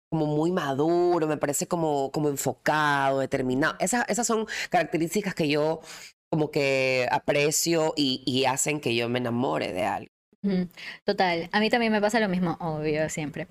[0.10, 3.76] como muy maduro, me parece como, como enfocado, determinado.
[3.80, 5.82] Esas, esas son características que yo
[6.30, 10.10] como que aprecio y, y hacen que yo me enamore de algo.
[11.04, 13.48] Total, a mí también me pasa lo mismo, obvio, siempre.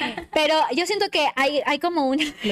[0.34, 2.24] Pero yo siento que hay, hay como una...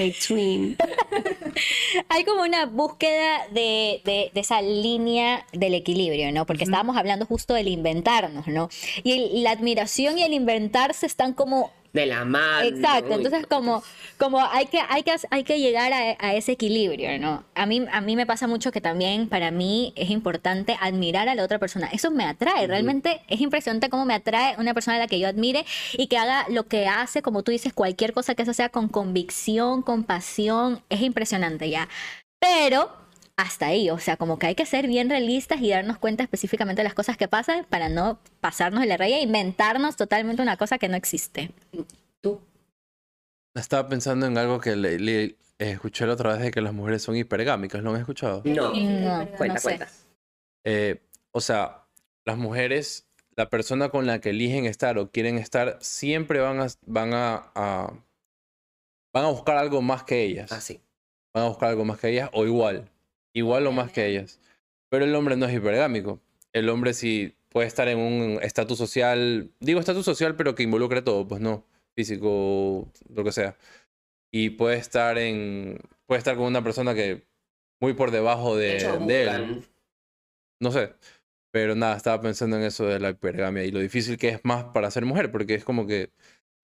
[2.08, 6.46] hay como una búsqueda de, de- de esa línea del equilibrio, ¿no?
[6.46, 8.68] Porque estábamos hablando justo del inventarnos, ¿no?
[9.02, 12.66] Y el- la admiración y el inventarse están como De la mano.
[12.66, 13.82] Exacto, Uy, entonces como,
[14.18, 17.44] como hay, que, hay, que, hay que llegar a, a ese equilibrio, ¿no?
[17.54, 21.36] A mí, a mí me pasa mucho que también para mí es importante admirar a
[21.36, 21.88] la otra persona.
[21.92, 25.28] Eso me atrae, realmente es impresionante cómo me atrae una persona a la que yo
[25.28, 28.70] admire y que haga lo que hace, como tú dices, cualquier cosa que eso sea
[28.70, 31.88] con convicción, con pasión, es impresionante ya.
[32.40, 33.03] Pero
[33.36, 36.80] hasta ahí, o sea, como que hay que ser bien realistas y darnos cuenta específicamente
[36.82, 40.56] de las cosas que pasan para no pasarnos de la raya e inventarnos totalmente una
[40.56, 41.50] cosa que no existe.
[42.20, 42.40] Tú.
[43.56, 47.02] Estaba pensando en algo que le, le- escuché la otra vez de que las mujeres
[47.02, 47.82] son hipergámicas.
[47.82, 48.42] ¿Lo han escuchado?
[48.44, 48.72] No.
[48.74, 49.62] No, Cuenta, no sé.
[49.62, 49.88] cuenta.
[50.64, 51.86] Eh, o sea,
[52.24, 56.66] las mujeres, la persona con la que eligen estar o quieren estar, siempre van a,
[56.86, 57.92] van a, a-
[59.12, 60.52] van a buscar algo más que ellas.
[60.52, 60.80] Así.
[61.34, 62.90] Van a buscar algo más que ellas o igual.
[63.34, 64.40] Igual o más que ellas.
[64.88, 66.20] Pero el hombre no es hipergámico.
[66.52, 71.02] El hombre sí puede estar en un estatus social, digo estatus social, pero que involucre
[71.02, 73.56] todo, pues no, físico, lo que sea.
[74.32, 77.26] Y puede estar en, puede estar con una persona que
[77.80, 79.64] muy por debajo de, de él.
[80.60, 80.94] No sé.
[81.52, 84.64] Pero nada, estaba pensando en eso de la hipergamia y lo difícil que es más
[84.64, 86.10] para ser mujer, porque es como que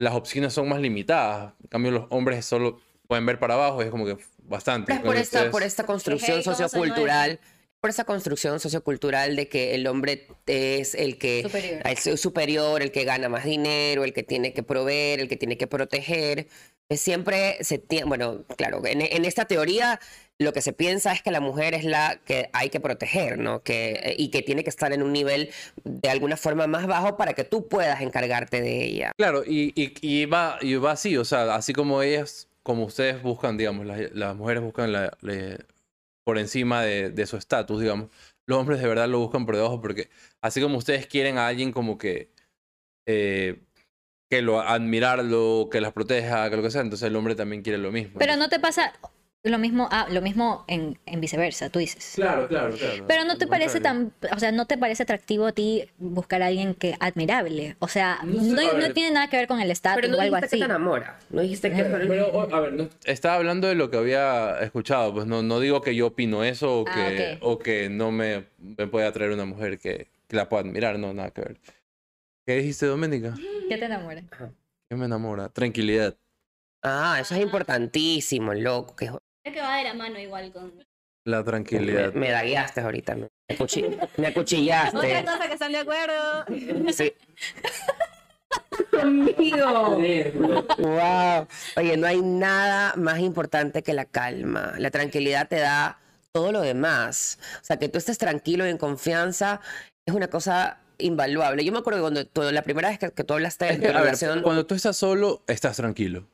[0.00, 1.54] las opciones son más limitadas.
[1.62, 4.16] En cambio, los hombres solo pueden ver para abajo y es como que
[4.50, 4.92] bastante.
[4.92, 7.40] Es por esta, por esta construcción sociocultural
[7.80, 11.80] por esa construcción sociocultural de que el hombre es el que Superior.
[11.86, 15.56] es superior, el que gana más dinero, el que tiene que proveer, el que tiene
[15.56, 16.46] que proteger.
[16.90, 19.98] Que Siempre se tiene, bueno, claro, en, en esta teoría
[20.38, 23.62] lo que se piensa es que la mujer es la que hay que proteger, ¿no?
[23.62, 25.50] Que, y que tiene que estar en un nivel
[25.84, 29.12] de alguna forma más bajo para que tú puedas encargarte de ella.
[29.16, 33.22] Claro, y, y, y va, y va así, o sea, así como ellas, como ustedes
[33.22, 35.58] buscan, digamos, las, las mujeres buscan la, la-
[36.24, 38.08] por encima de, de su estatus, digamos,
[38.46, 40.08] los hombres de verdad lo buscan por debajo porque
[40.42, 42.30] así como ustedes quieren a alguien como que
[43.06, 43.60] eh,
[44.30, 47.78] que lo admirarlo, que las proteja, que lo que sea, entonces el hombre también quiere
[47.78, 48.18] lo mismo.
[48.18, 48.92] Pero no te pasa
[49.42, 52.12] lo mismo, ah, lo mismo en, en viceversa, tú dices.
[52.14, 53.04] Claro, claro, claro.
[53.08, 56.46] Pero no te parece tan, o sea, no te parece atractivo a ti buscar a
[56.48, 57.76] alguien que admirable.
[57.78, 60.20] O sea, No no, no tiene nada que ver con el estatus Pero no o
[60.20, 60.62] algo dijiste así.
[60.62, 61.82] que te enamora, no dijiste que...
[61.84, 65.80] Pero, a ver, no- estaba hablando de lo que había escuchado, pues no, no digo
[65.80, 69.46] que yo opino eso o Ah, que, o que no me, me puede atraer una
[69.46, 71.60] mujer que, que la pueda admirar, no, nada que ver.
[72.46, 73.34] ¿Qué dijiste, Doménica?
[73.68, 74.22] ¿Qué te enamora?
[74.90, 75.48] ¿Qué me enamora?
[75.48, 76.14] Tranquilidad.
[76.82, 78.96] Ah, eso es importantísimo, loco.
[78.96, 79.10] Que...
[79.42, 80.72] Creo que va de la mano igual con...
[81.26, 82.12] La Me, tranquilidad.
[82.14, 85.24] me dagueaste ahorita, me, acuchi- me Otra acuchillaste.
[85.24, 86.44] cosa que están de acuerdo.
[86.92, 87.12] Sí.
[88.90, 89.98] Conmigo.
[90.78, 91.46] Wow.
[91.76, 94.74] Oye, no hay nada más importante que la calma.
[94.78, 95.98] La tranquilidad te da
[96.32, 97.38] todo lo demás.
[97.60, 99.60] O sea, que tú estés tranquilo y en confianza
[100.06, 101.64] es una cosa invaluable.
[101.64, 103.76] Yo me acuerdo que cuando tú- la primera vez que, que tú hablaste de Es
[103.78, 104.42] tu ver, relación.
[104.42, 106.26] cuando tú estás solo, estás tranquilo.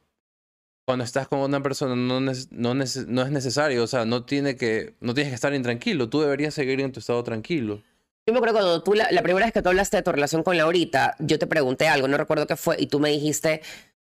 [0.87, 2.33] Cuando estás con una persona no, no,
[2.75, 6.55] no es necesario, o sea, no, tiene que, no tienes que estar intranquilo, tú deberías
[6.55, 7.83] seguir en tu estado tranquilo.
[8.25, 10.45] Yo me acuerdo cuando tú, la, la primera vez que tú hablaste de tu relación
[10.45, 13.63] con Laurita, yo te pregunté algo, no recuerdo qué fue, y tú me dijiste,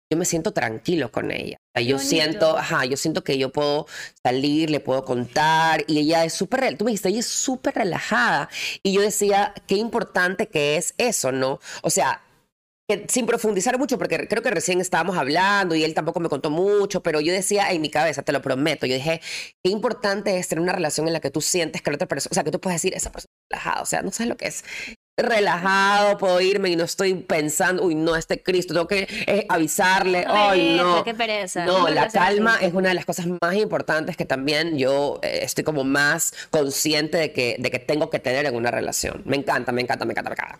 [0.09, 1.57] yo me siento tranquilo con ella.
[1.57, 2.09] O sea, yo bonito.
[2.09, 3.87] siento, ajá, yo siento que yo puedo
[4.21, 8.49] salir, le puedo contar, y ella es súper, tú me dijiste, ella es súper relajada.
[8.83, 11.59] Y yo decía, qué importante que es eso, ¿no?
[11.81, 12.22] O sea,
[12.87, 16.49] que sin profundizar mucho, porque creo que recién estábamos hablando y él tampoco me contó
[16.49, 19.21] mucho, pero yo decía en mi cabeza, te lo prometo, yo dije,
[19.63, 22.31] qué importante es tener una relación en la que tú sientes que la otra persona,
[22.31, 24.37] o sea, que tú puedes decir, esa persona es relajada, o sea, no sabes lo
[24.37, 24.63] que es
[25.17, 30.25] relajado, puedo irme y no estoy pensando, uy, no, este Cristo, tengo que eh, avisarle,
[30.27, 31.03] ay, Pereza, no.
[31.03, 31.65] Qué pereza.
[31.65, 35.63] No, la calma es una de las cosas más importantes que también yo eh, estoy
[35.63, 39.21] como más consciente de que, de que tengo que tener en una relación.
[39.25, 40.59] Me encanta, me encanta, me encanta, me encanta.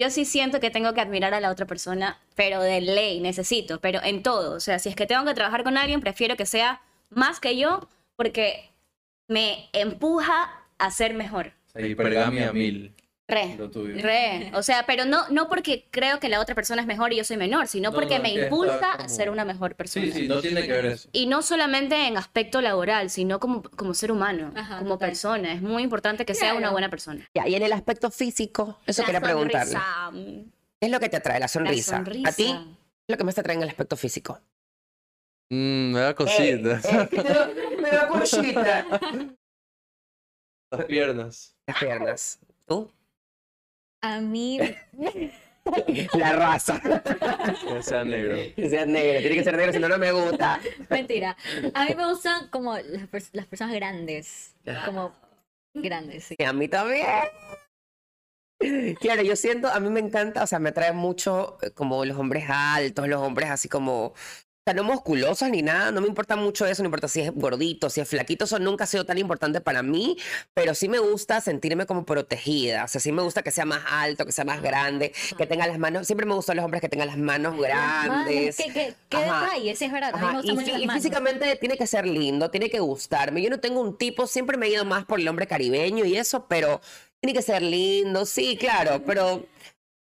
[0.00, 3.80] Yo sí siento que tengo que admirar a la otra persona, pero de ley necesito,
[3.80, 4.54] pero en todo.
[4.54, 6.80] O sea, si es que tengo que trabajar con alguien, prefiero que sea
[7.10, 8.70] más que yo, porque
[9.26, 11.52] me empuja a ser mejor.
[11.76, 12.94] Hipergamia mil.
[13.28, 13.56] Re.
[13.58, 13.94] Lo tuyo.
[14.02, 14.50] Re.
[14.54, 17.24] O sea, pero no, no porque creo que la otra persona es mejor y yo
[17.24, 20.06] soy menor, sino No, porque no, me impulsa a ser una mejor persona.
[20.06, 21.10] Sí, sí, no tiene que ver eso.
[21.12, 25.10] Y no solamente en aspecto laboral, sino como, como ser humano, Ajá, como total.
[25.10, 25.52] persona.
[25.52, 27.28] Es muy importante que sea una buena persona.
[27.34, 29.72] Ya, y en el aspecto físico, eso La quería preguntarle.
[29.72, 30.50] sonrisa, mm,
[30.80, 31.38] ¿Qué es lo que te atrae?
[31.38, 31.98] La sonrisa.
[31.98, 32.28] La sonrisa.
[32.30, 32.44] ¿A ti?
[32.46, 34.40] ¿Qué es lo que más te atrae en el aspecto físico?
[35.50, 36.82] Mm, me da cositas.
[37.82, 38.86] me da cosita.
[40.70, 41.56] Las piernas.
[41.66, 42.38] Las piernas.
[42.66, 42.90] ¿Tú?
[44.02, 44.58] A mí,
[46.14, 46.80] La raza.
[46.80, 48.36] Que sea negro.
[48.56, 49.20] Que sea negro.
[49.20, 50.60] Tiene que ser negro, si no, no me gusta.
[50.88, 51.36] mentira.
[51.74, 54.54] A mí me gustan como las, pers- las personas grandes.
[54.86, 55.12] Como
[55.74, 56.36] grandes, sí.
[56.38, 57.06] Y a mí también.
[59.00, 62.16] Claro, yo siento, a mí me encanta, o sea, me atrae mucho eh, como los
[62.18, 64.14] hombres altos, los hombres así como,
[64.68, 67.88] sea, no musculosos ni nada, no me importa mucho eso, no importa si es gordito,
[67.88, 70.18] si es flaquito, eso nunca ha sido tan importante para mí,
[70.52, 73.82] pero sí me gusta sentirme como protegida, o sea, sí me gusta que sea más
[73.88, 76.88] alto, que sea más grande, que tenga las manos, siempre me gustan los hombres que
[76.88, 78.56] tengan las manos grandes.
[78.56, 79.74] ¿Qué, qué, qué detalle?
[79.74, 80.12] Sí, es verdad.
[80.14, 83.40] Me y, mucho físicamente tiene que ser lindo, tiene que gustarme.
[83.40, 86.16] Yo no tengo un tipo, siempre me he ido más por el hombre caribeño y
[86.16, 86.80] eso, pero
[87.20, 89.46] tiene que ser lindo, sí, claro, pero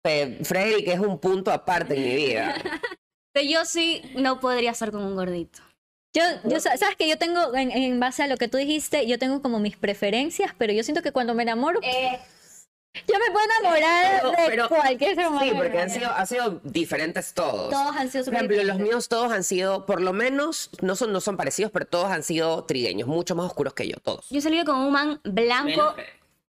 [0.04, 2.56] eh, Frederick es un punto aparte en mi vida.
[3.36, 5.58] Pero yo sí no podría estar con un gordito.
[6.14, 9.06] Yo, yo, sa- sabes que yo tengo, en, en base a lo que tú dijiste,
[9.06, 13.46] yo tengo como mis preferencias, pero yo siento que cuando me enamoro, Yo me puedo
[13.60, 15.44] enamorar Pero- de pero- cualquier ser humano.
[15.44, 17.68] Sí, porque han sido, han sido diferentes todos.
[17.68, 21.12] Todos han sido Por ejemplo, los míos todos han sido, por lo menos, no son,
[21.12, 24.24] no son parecidos, pero todos han sido trigueños, mucho más oscuros que yo, todos.
[24.30, 25.94] Yo he salido con un man blanco,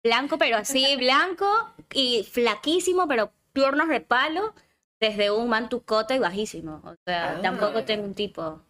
[0.02, 1.46] blanco, pero así, blanco
[1.94, 4.54] y flaquísimo, pero piernas de palo,
[5.00, 6.80] desde un man tucote y bajísimo.
[6.84, 7.42] O sea, Ah.
[7.42, 8.60] tampoco tengo un tipo.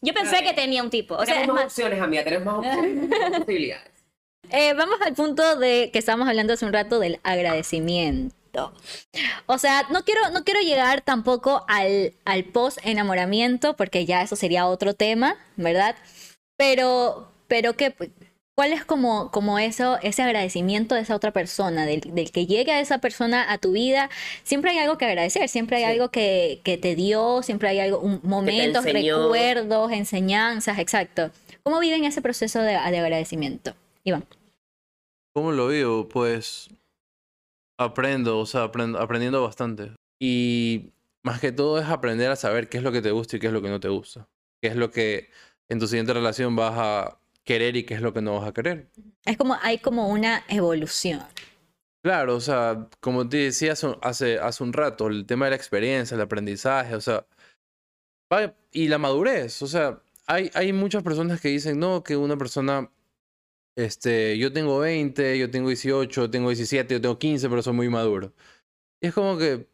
[0.00, 1.14] Yo pensé que tenía un tipo.
[1.14, 3.90] O sea, tenemos más más, opciones, amiga, tenemos más opciones, más posibilidades.
[4.50, 8.72] Eh, vamos al punto de que estábamos hablando hace un rato del agradecimiento.
[9.46, 14.36] O sea, no quiero, no quiero llegar tampoco al, al post enamoramiento, porque ya eso
[14.36, 15.96] sería otro tema, ¿verdad?
[16.56, 17.94] Pero, pero ¿qué,
[18.56, 22.72] ¿cuál es como, como eso, ese agradecimiento de esa otra persona, del, del que llegue
[22.72, 24.10] a esa persona a tu vida?
[24.42, 25.90] Siempre hay algo que agradecer, siempre hay Sí.
[25.90, 29.22] algo que, que te dio, siempre hay algo, un, momentos, enseñó.
[29.24, 31.30] recuerdos, enseñanzas, exacto.
[31.62, 33.74] ¿Cómo viven ese proceso de, de agradecimiento?
[34.04, 34.24] Iván.
[35.34, 36.08] ¿Cómo lo vivo?
[36.08, 36.68] Pues
[37.78, 39.92] aprendo, o sea, aprendo, aprendiendo bastante.
[40.20, 40.90] Y
[41.24, 43.48] más que todo es aprender a saber qué es lo que te gusta y qué
[43.48, 44.28] es lo que no te gusta.
[44.62, 45.30] Qué es lo que
[45.68, 48.52] en tu siguiente relación vas a querer y qué es lo que no vas a
[48.52, 48.88] querer.
[49.24, 51.22] Es como, hay como una evolución.
[52.02, 55.56] Claro, o sea, como te decía hace, un- hace, un rato, el tema de la
[55.56, 57.26] experiencia, el aprendizaje, o sea,
[58.72, 62.90] y la madurez, o sea, hay, hay muchas personas que dicen, no, que una persona,
[63.76, 67.88] este, yo tengo 20, yo tengo 18, tengo 17, yo tengo 15, pero soy muy
[67.88, 68.32] maduro.
[69.00, 69.68] Y es como que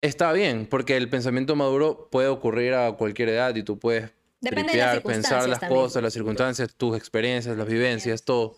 [0.00, 4.12] está bien, porque el pensamiento maduro puede ocurrir a cualquier edad y tú puedes
[4.44, 5.80] Depende de las pensar las también.
[5.80, 8.56] cosas, las circunstancias, tus experiencias, las vivencias, todo.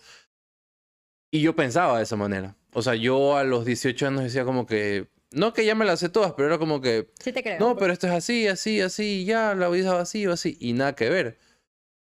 [1.30, 2.57] Y yo pensaba de esa manera.
[2.72, 6.01] O sea, yo a los 18 años decía como que, no que ya me las
[6.01, 7.59] sé todas, pero era como que, Sí te creo.
[7.59, 10.72] no, pero esto es así, así, así, ya, la vida es así o así, y
[10.72, 11.39] nada que ver.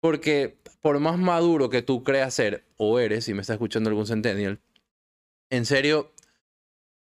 [0.01, 4.07] Porque por más maduro que tú creas ser, o eres, si me está escuchando algún
[4.07, 4.61] centennial,
[5.49, 6.13] en serio,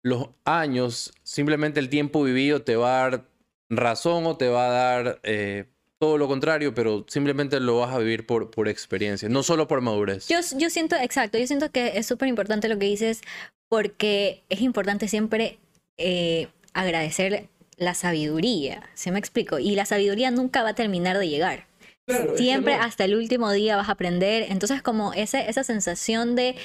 [0.04, 3.26] los años, simplemente el tiempo vivido te va a dar
[3.70, 5.66] razón o te va a dar eh,
[6.00, 9.82] todo lo contrario, pero simplemente lo vas a vivir por, por experiencia, no solo por
[9.82, 10.28] madurez.
[10.28, 13.22] Yo, yo siento, exacto, yo siento que es súper importante lo que dices
[13.70, 15.58] porque es importante siempre
[15.98, 19.60] eh, agradecer la sabiduría, ¿se me explico?
[19.60, 21.68] Y la sabiduría nunca va a terminar de llegar.
[22.36, 24.46] Siempre hasta el último día vas a aprender.
[24.50, 26.56] Entonces, como ese, esa sensación de,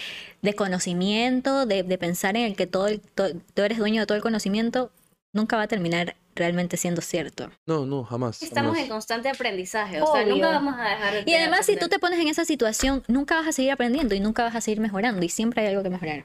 [0.43, 4.07] de conocimiento, de, de pensar en el que todo el- to- tú eres dueño de
[4.07, 4.93] todo el conocimiento,
[5.33, 7.51] nunca va a terminar realmente siendo cierto.
[7.67, 8.43] No, no, jamás.
[8.43, 8.83] estamos jamás.
[8.85, 10.01] en constante aprendizaje.
[10.01, 12.45] O sea, nunca vamos a dejar de Y además, si tú te pones en esa
[12.45, 15.69] situación, nunca vas a seguir aprendiendo y nunca vas a seguir mejorando y siempre hay
[15.69, 16.25] algo que mejorar.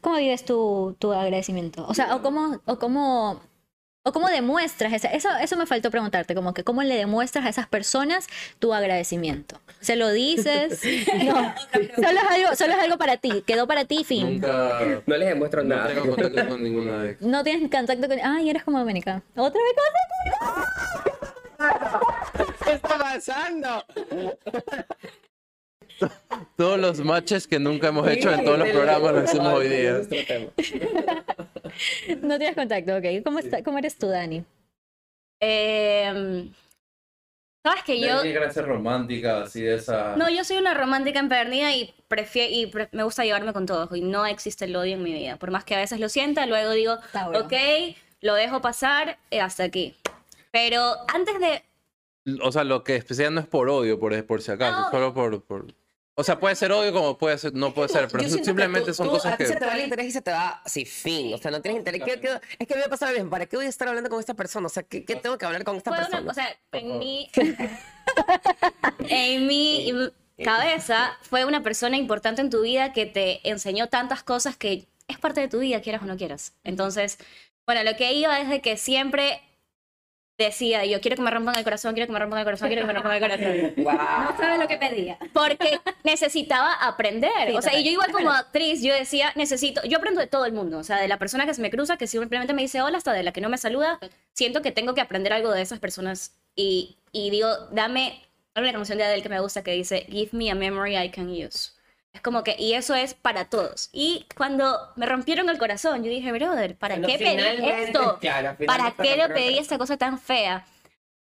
[0.00, 1.86] ¿Cómo vives tu, tu agradecimiento?
[1.88, 3.40] O sea, o cómo, o cómo,
[4.08, 7.48] o cómo demuestras esa- eso, eso me faltó preguntarte, como que cómo le demuestras a
[7.48, 8.26] esas personas
[8.58, 9.60] tu agradecimiento.
[9.80, 10.80] ¿Se lo dices?
[11.24, 11.54] No,
[11.96, 14.40] solo es algo, solo es algo para ti, quedó para ti, fin.
[14.40, 15.88] Nunca No les demuestro no nada.
[15.88, 18.18] tengo contacto con ninguna de No tienes contacto con...
[18.24, 19.22] Ay, eres como Dominica.
[19.36, 19.74] ¿Otra vez?
[22.64, 23.84] ¿Qué está pasando?
[26.56, 30.00] Todos los matches que nunca hemos hecho en todos los programas los hacemos hoy día.
[32.22, 33.04] No tienes contacto, ok.
[33.24, 34.44] ¿Cómo, está, ¿Cómo eres tú, Dani?
[35.40, 36.52] Em,
[37.64, 38.22] Sabes que yo.
[38.50, 40.16] ser romántica, así de esa.
[40.16, 43.88] No, yo soy una romántica empedernida y, prefiero, y pre- me gusta llevarme con todo.
[43.94, 45.36] Y no existe el odio en mi vida.
[45.36, 47.40] Por más que a veces lo sienta, luego digo, Tauro.
[47.40, 47.52] ok,
[48.20, 49.96] lo dejo pasar eh, hasta aquí.
[50.50, 51.62] Pero antes de.
[52.42, 54.90] O sea, lo que especial no es por odio, por, por si acaso, No.
[54.90, 55.66] solo por, por.
[56.20, 58.94] O sea, puede ser odio como puede ser, no puede ser, pero Yo simplemente tú-
[58.94, 59.50] son tú- cosas a ti que.
[59.50, 61.32] se te va el interés y se te va así, fin.
[61.32, 62.02] O sea, no tienes interés.
[62.04, 63.30] ¿Qué- qué- es que me pasa lo mismo.
[63.30, 64.66] ¿Para qué voy a estar hablando con esta persona?
[64.66, 66.20] O sea, ¿qué, qué tengo que hablar con esta persona?
[66.22, 67.30] una, o sea, en mi,
[69.08, 69.92] en mi
[70.44, 75.18] cabeza fue una persona importante en tu vida que te enseñó tantas cosas que es
[75.18, 76.52] parte de tu vida, quieras o no quieras.
[76.64, 77.18] Entonces,
[77.66, 79.40] bueno, lo que iba es de que siempre
[80.44, 82.82] decía, yo quiero que me rompan el corazón, quiero que me rompan el corazón, quiero
[82.82, 83.74] que me rompan el corazón.
[83.76, 84.36] Guau.
[84.38, 85.18] sabes lo que pedía.
[85.32, 87.30] Porque necesitaba aprender.
[87.48, 90.44] Sí, o sea, y yo igual como actriz, yo decía, necesito, yo aprendo de todo
[90.44, 90.78] el mundo.
[90.78, 93.12] O sea, de la persona que se me cruza, que simplemente me dice hola, hasta
[93.12, 93.98] de la que no me saluda.
[94.32, 96.32] Siento que tengo que aprender algo de esas personas.
[96.54, 98.22] Y, y digo, dame,
[98.54, 101.10] hay una canción de Adele que me gusta que dice, give me a memory I
[101.10, 101.72] can use.
[102.12, 103.90] Es como que, y eso es para todos.
[103.92, 108.18] Y cuando me rompieron el corazón, yo dije, brother, ¿para Bueno, qué pedí esto?
[108.20, 110.66] claro, ¿Para qué le pedí esta cosa tan fea?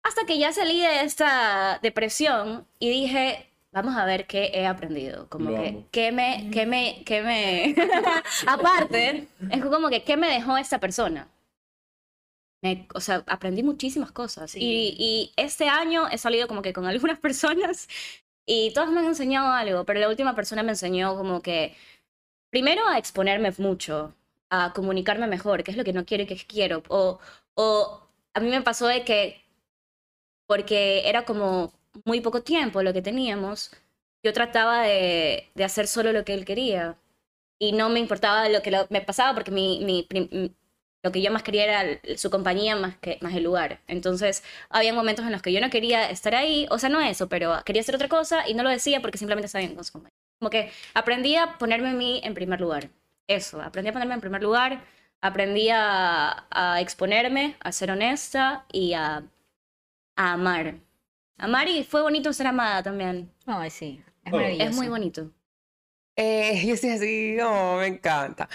[0.03, 5.27] Hasta que ya salí de esta depresión y dije, vamos a ver qué he aprendido.
[5.29, 5.87] Como Lo que, amo.
[5.91, 7.75] qué me, qué me, qué me...
[8.47, 11.27] Aparte, es como que, ¿qué me dejó esta persona?
[12.63, 14.55] Me- o sea, aprendí muchísimas cosas.
[14.55, 17.87] Y, y este año he salido como que con algunas personas
[18.49, 21.75] y todas me han enseñado algo, pero la última persona me enseñó como que
[22.51, 24.15] primero a exponerme mucho,
[24.49, 26.83] a comunicarme mejor, qué es lo que no quiero y qué quiero.
[26.89, 27.19] O,
[27.55, 28.01] o
[28.33, 29.43] a mí me pasó de que,
[30.47, 31.73] porque era como
[32.05, 33.71] muy poco tiempo lo que teníamos,
[34.23, 36.97] yo trataba de, de hacer solo lo que él quería.
[37.59, 40.07] Y no me importaba lo que me pasaba porque mi, mi,
[41.03, 43.81] lo que yo más quería era su compañía más que más el lugar.
[43.87, 47.29] Entonces, había momentos en los que yo no quería estar ahí, o sea, no eso,
[47.29, 49.93] pero quería hacer otra cosa y no lo decía porque simplemente estaba bien con su
[49.93, 50.13] compañía.
[50.39, 52.89] Como que aprendí a ponerme a mí en primer lugar.
[53.27, 54.83] Eso, aprendí a ponerme en primer lugar,
[55.21, 59.23] aprendí a, a exponerme, a ser honesta y a,
[60.17, 60.75] a amar.
[61.37, 63.31] Amar y fue bonito ser amada también.
[63.45, 64.35] Ay, sí, es Oh.
[64.37, 64.69] maravilloso.
[64.69, 65.31] Es muy bonito.
[66.17, 68.49] Eh, yo estoy así, oh, me encanta.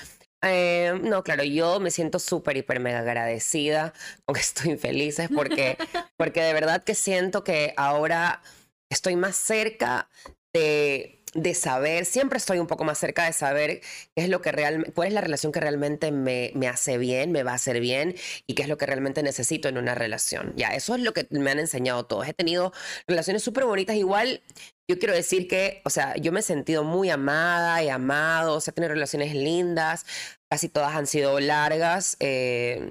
[0.45, 3.95] Eh, no, claro, yo me siento súper, hiper, mega agradecida,
[4.27, 5.77] aunque estoy feliz, es porque,
[6.17, 8.43] porque de verdad que siento que ahora
[8.91, 10.09] estoy más cerca
[10.53, 13.81] de, de saber, siempre estoy un poco más cerca de saber
[14.15, 17.33] qué es lo que realmente, cuál es la relación que realmente me, me hace bien,
[17.33, 18.15] me va a hacer bien
[18.47, 20.53] y qué es lo que realmente necesito en una relación.
[20.57, 22.29] Ya, eso es lo que me han enseñado todos.
[22.29, 22.73] He tenido
[23.09, 24.43] relaciones súper bonitas, igual
[24.89, 28.61] yo quiero decir que, o sea, yo me he sentido muy amada y amado, o
[28.61, 30.05] sea, tenido relaciones lindas,
[30.51, 32.91] casi todas han sido largas, eh,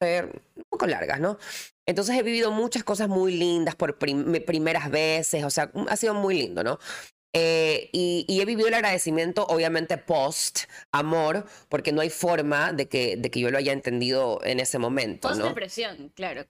[0.00, 1.38] un poco largas, ¿no?
[1.86, 6.14] Entonces he vivido muchas cosas muy lindas por prim- primeras veces, o sea, ha sido
[6.14, 6.78] muy lindo, ¿no?
[7.36, 10.60] Eh, y, y he vivido el agradecimiento, obviamente, post
[10.92, 14.78] amor, porque no hay forma de que, de que yo lo haya entendido en ese
[14.78, 15.48] momento, Post ¿no?
[15.48, 16.44] depresión, claro.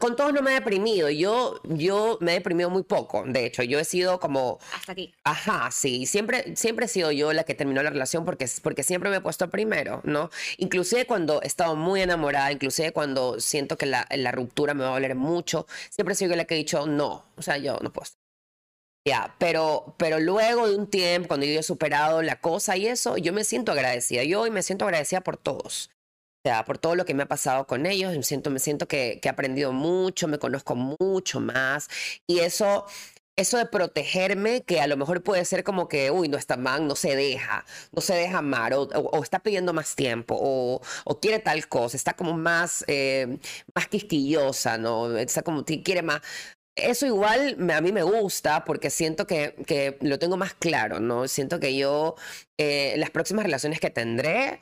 [0.00, 3.62] Con todos no me he deprimido, yo, yo me he deprimido muy poco, de hecho,
[3.62, 5.14] yo he sido como Hasta aquí.
[5.24, 9.10] Ajá, sí, siempre, siempre he sido yo la que terminó la relación porque, porque siempre
[9.10, 10.30] me he puesto primero, ¿no?
[10.56, 14.90] Inclusive cuando he estado muy enamorada, inclusive cuando siento que la, la ruptura me va
[14.90, 17.78] a doler mucho, siempre he sido yo la que he dicho no, o sea, yo
[17.82, 18.08] no puedo.
[19.06, 23.18] Ya, pero, pero luego de un tiempo, cuando yo he superado la cosa y eso,
[23.18, 24.24] yo me siento agradecida.
[24.24, 25.90] Yo hoy me siento agradecida por todos.
[26.44, 28.14] Sea, por todo lo que me ha pasado con ellos.
[28.14, 31.88] Me siento, me siento que, que he aprendido mucho, me conozco mucho más.
[32.26, 32.84] Y eso,
[33.36, 36.86] eso de protegerme, que a lo mejor puede ser como que, uy, no está mal,
[36.86, 40.82] no se deja, no se deja amar, o, o- o está pidiendo más tiempo, o,
[41.04, 43.38] o quiere tal cosa, está como más, eh,
[43.74, 45.16] más quisquillosa, ¿no?
[45.16, 46.20] Está como, quiere más.
[46.76, 50.98] Eso igual me- a mí me gusta porque siento que, que lo tengo más claro,
[51.00, 51.28] ¿no?
[51.28, 52.16] Siento que yo,
[52.58, 54.60] eh, las próximas relaciones que tendré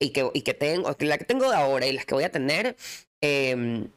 [0.00, 2.30] y que, y que tengo, la que tengo de ahora y las que voy a
[2.32, 2.76] tener,
[3.22, 3.88] em,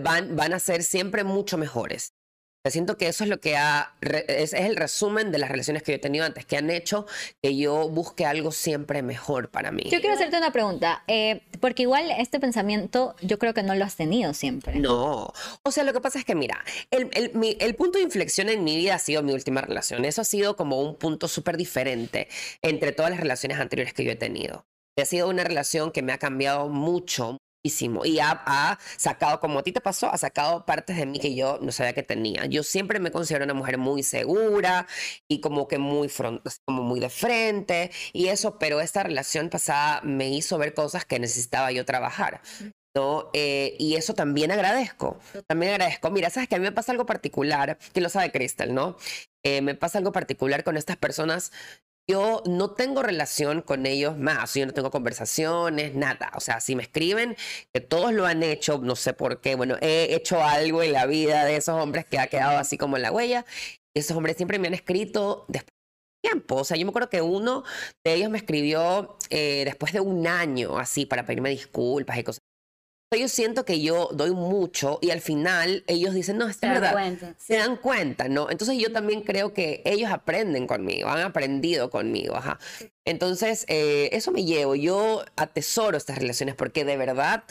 [0.00, 2.12] van, van a ser siempre mucho mejores.
[2.12, 5.48] O sea, Siento que eso es lo que ha, es, es el resumen de las
[5.50, 7.06] relaciones que yo he tenido antes, que han hecho
[7.40, 9.84] que yo busque algo siempre mejor para mí.
[9.84, 13.84] Yo quiero hacerte una pregunta, eh, porque igual este pensamiento yo creo que no lo
[13.84, 14.80] has tenido siempre.
[14.80, 15.32] No,
[15.62, 18.48] o sea, lo que pasa es que, mira, el, el- mi- el punto de inflexión
[18.48, 20.04] en mi vida ha sido mi última relación.
[20.04, 22.26] Eso ha sido como un punto súper diferente
[22.62, 24.66] entre todas las relaciones anteriores que yo he tenido.
[24.98, 29.58] Ha sido una relación que me ha cambiado mucho, muchísimo, y ha, ha sacado, como
[29.58, 32.46] a ti te pasó, ha sacado partes de mí que yo no sabía que tenía.
[32.46, 34.86] Yo siempre me considero una mujer muy segura
[35.28, 40.00] y como que muy, front- como muy de frente y eso, pero esta relación pasada
[40.02, 42.40] me hizo ver cosas que necesitaba yo trabajar.
[42.94, 43.28] ¿no?
[43.34, 45.18] Eh, y eso también agradezco.
[45.46, 46.10] También agradezco.
[46.10, 48.96] Mira, sabes que a mí me pasa algo particular, que lo sabe Crystal, ¿no?
[49.44, 51.52] Eh, me pasa algo particular con estas personas.
[52.08, 56.30] Yo no tengo relación con ellos más, yo no tengo conversaciones, nada.
[56.36, 57.36] O sea, si me escriben,
[57.72, 59.56] que todos lo han hecho, no sé por qué.
[59.56, 62.96] Bueno, he hecho algo en la vida de esos hombres que ha quedado así como
[62.96, 63.44] en la huella.
[63.92, 65.72] Y esos hombres siempre me han escrito después
[66.22, 66.56] de tiempo.
[66.56, 67.64] O sea, yo me acuerdo que uno
[68.04, 72.45] de ellos me escribió eh, después de un año, así, para pedirme disculpas y cosas.
[73.14, 76.74] Yo siento que yo doy mucho y al final ellos dicen, no, es Se dan
[76.74, 76.92] verdad.
[76.92, 77.34] cuenta.
[77.38, 78.50] Se dan cuenta, ¿no?
[78.50, 82.58] Entonces yo también creo que ellos aprenden conmigo, han aprendido conmigo, ajá.
[83.04, 84.74] Entonces, eh, eso me llevo.
[84.74, 87.44] Yo atesoro estas relaciones porque de verdad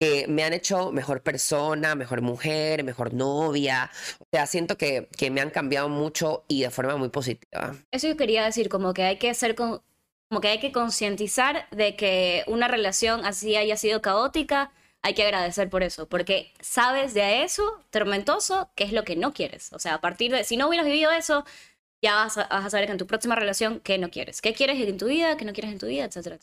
[0.00, 3.90] que me han hecho mejor persona, mejor mujer, mejor novia.
[4.18, 7.76] O sea, siento que, que me han cambiado mucho y de forma muy positiva.
[7.90, 9.82] Eso yo quería decir, como que hay que hacer con,
[10.30, 14.72] como que hay que concientizar de que una relación así haya sido caótica,
[15.02, 19.32] hay que agradecer por eso, porque sabes de eso, tormentoso, qué es lo que no
[19.32, 19.72] quieres.
[19.72, 21.44] O sea, a partir de, si no hubieras vivido eso,
[22.02, 24.40] ya vas a, vas a saber que en tu próxima relación, qué no quieres.
[24.40, 26.38] ¿Qué quieres en tu vida, qué no quieres en tu vida, etcétera?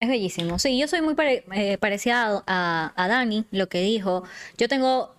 [0.00, 0.58] Es bellísimo.
[0.58, 4.24] Sí, yo soy muy pare- eh, parecida a, a Dani, lo que dijo.
[4.58, 5.14] Yo tengo.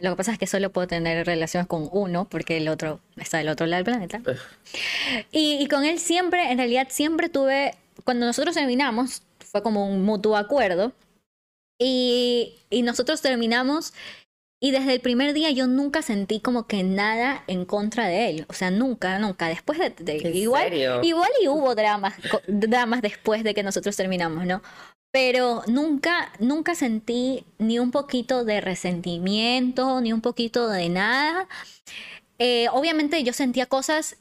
[0.00, 3.38] Lo que pasa es que solo puedo tener relaciones con uno, porque el otro está
[3.38, 4.20] del otro lado del planeta.
[5.30, 7.74] Y, y con él siempre, en realidad, siempre tuve.
[8.04, 10.92] Cuando nosotros terminamos, fue como un mutuo acuerdo.
[11.80, 13.92] Y, y nosotros terminamos
[14.60, 18.46] Y desde el primer día yo nunca sentí como que nada en contra de él.
[18.48, 19.48] O sea, nunca, nunca.
[19.48, 19.90] Después de...
[19.90, 21.00] de- ¿En igual, serio?
[21.02, 22.14] igual y hubo dramas,
[22.46, 24.62] dramas después de que nosotros terminamos, ¿no?
[25.12, 31.48] Pero nunca, nunca sentí ni un poquito de resentimiento, ni un poquito de nada.
[32.38, 34.16] Eh, obviamente yo sentía cosas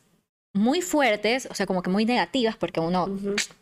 [0.53, 3.09] muy fuertes, o sea, como que muy negativas, porque uno,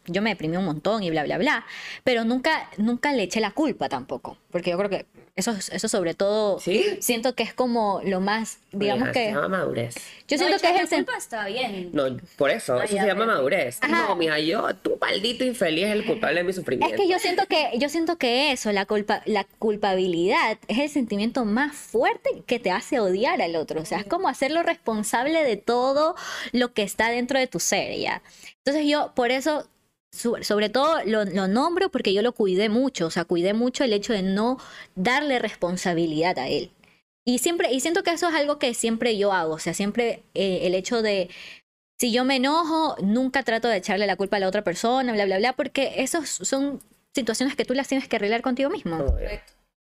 [0.08, 1.66] yo me deprimí un montón y bla, bla, bla.
[2.04, 5.06] Pero nunca, nunca le eché la culpa tampoco, porque yo creo que
[5.40, 6.98] eso, eso sobre todo, ¿Sí?
[7.00, 9.96] siento que es como lo más, digamos Mija, que, Se llama madurez.
[10.28, 11.90] yo No, siento que es el culpa está bien.
[11.94, 13.80] No, por eso, eso ya, se llama madurez.
[13.82, 14.08] Ajá.
[14.08, 16.96] No, mija, yo, tú maldito infeliz, es el culpable de mi sufrimiento.
[16.96, 20.90] Es que yo siento que yo siento que eso, la culpa, la culpabilidad es el
[20.90, 23.82] sentimiento más fuerte que te hace odiar al otro.
[23.82, 26.16] O sea, es como hacerlo responsable de todo
[26.52, 28.22] lo que está dentro de tu ser, ¿ya?
[28.58, 29.68] Entonces yo por eso
[30.12, 33.94] sobre todo lo, lo nombro porque yo lo cuidé mucho, o sea, cuidé mucho el
[33.94, 34.58] hecho de no
[34.96, 36.72] darle responsabilidad a él.
[37.26, 40.24] Y siempre, y siento que eso es algo que siempre yo hago, o sea, siempre
[40.34, 41.30] eh, el hecho de
[42.00, 45.26] si yo me enojo, nunca trato de echarle la culpa a la otra persona, bla,
[45.26, 46.82] bla, bla, porque esos son
[47.14, 49.06] situaciones que tú las tienes que arreglar contigo mismo.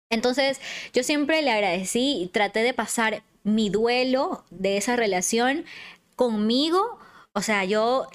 [0.10, 0.62] Entonces,
[0.94, 5.66] yo siempre le agradecí y traté de pasar mi duelo de esa relación
[6.16, 7.00] conmigo.
[7.38, 8.08] O sea, yo,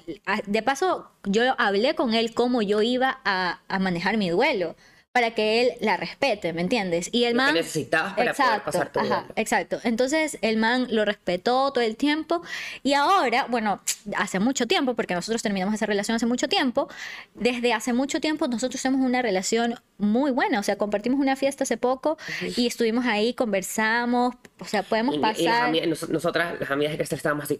[0.47, 4.75] de paso, yo hablé con él cómo yo iba a, a manejar mi duelo
[5.11, 7.09] para que él la respete, ¿me entiendes?
[7.11, 7.53] Y el Lo man...
[7.53, 9.77] necesitabas para poder pasar tu ajá, exacto.
[9.83, 12.41] Entonces el man lo respetó todo el tiempo
[12.81, 13.81] y ahora, bueno,
[14.15, 16.87] hace mucho tiempo, porque nosotros terminamos esa relación hace mucho tiempo,
[17.35, 21.65] desde hace mucho tiempo nosotros tenemos una relación muy buena, o sea, compartimos una fiesta
[21.65, 22.17] hace poco
[22.55, 25.63] y estuvimos ahí, conversamos, o sea, podemos Y, y las pasar.
[25.65, 27.59] amigas- nos- nosotras, las amigas de que estábamos así.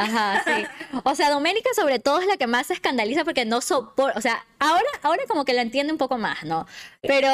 [0.00, 0.66] Ajá, sí.
[1.04, 4.22] O sea, Doménica sobre todo es la que más se escandaliza porque no soporta, o
[4.22, 6.66] sea, ahora, ahora como que la entiende un poco más, ¿no?
[7.02, 7.28] Pero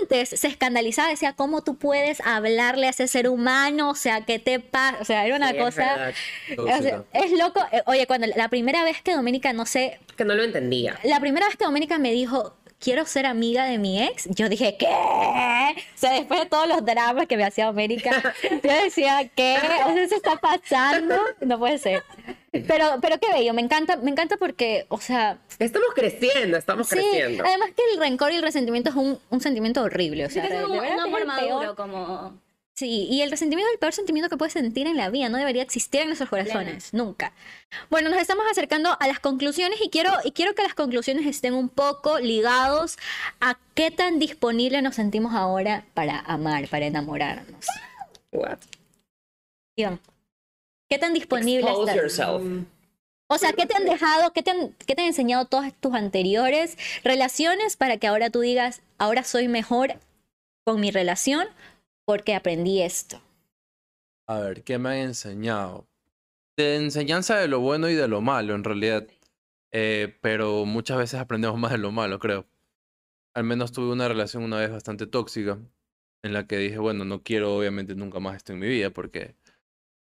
[0.00, 3.90] antes se escandalizaba, decía, ¿cómo tú puedes hablarle a ese ser humano?
[3.90, 4.98] O sea, ¿qué te pasa?
[5.00, 6.12] O sea, era una Sí, es cosa...
[6.58, 7.60] o sea, es loco.
[7.72, 10.98] Eh, Oye, cuando la primera vez que Doménica, no sé, Que no lo entendía.
[11.04, 14.76] la primera vez que Doménica me dijo, quiero ser amiga de mi ex, yo dije,
[14.76, 14.86] ¿qué?
[14.86, 19.56] O sea, después de todos los dramas que me hacía Doménica, yo decía, ¿qué?
[19.86, 21.16] O sea, ¿eso está pasando?
[21.40, 22.02] No puede ser.
[22.50, 26.96] Pero, pero qué bello, me encanta, me encanta porque, o sea, Estamos creciendo, estamos sí,
[26.96, 27.44] creciendo.
[27.46, 30.64] además que el rencor y el resentimiento es un, un sentimiento horrible, o sea, es
[30.64, 32.41] un, amor maduro, como...
[32.74, 35.36] Sí, y el resentimiento es el peor sentimiento que puedes sentir en la vida, no
[35.36, 37.34] debería existir en nuestros corazones, nunca.
[37.90, 41.52] Bueno, nos estamos acercando a las conclusiones y quiero, y quiero que las conclusiones estén
[41.52, 42.96] un poco ligados
[43.40, 47.66] a qué tan disponible nos sentimos ahora para amar, para enamorarnos.
[48.32, 48.58] What?
[49.76, 50.00] Iván,
[50.88, 51.96] ¿qué tan disponible Expose estás?
[51.96, 52.66] yourself.
[53.28, 55.94] O sea, ¿qué te han dejado, qué te han, qué te han enseñado todas tus
[55.94, 59.98] anteriores relaciones para que ahora tú digas, ahora soy mejor
[60.64, 61.48] con mi relación
[62.04, 63.20] porque aprendí esto?
[64.26, 65.86] A ver, ¿qué me han enseñado?
[66.56, 69.06] De enseñanza de lo bueno y de lo malo, en realidad.
[69.72, 72.46] Eh, pero muchas veces aprendemos más de lo malo, creo.
[73.34, 75.58] Al menos tuve una relación una vez bastante tóxica,
[76.22, 79.34] en la que dije, bueno, no quiero obviamente nunca más esto en mi vida, porque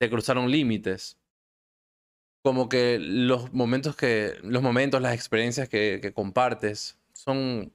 [0.01, 1.18] se cruzaron límites.
[2.43, 7.74] Como que los momentos que, los momentos, las experiencias que, que compartes son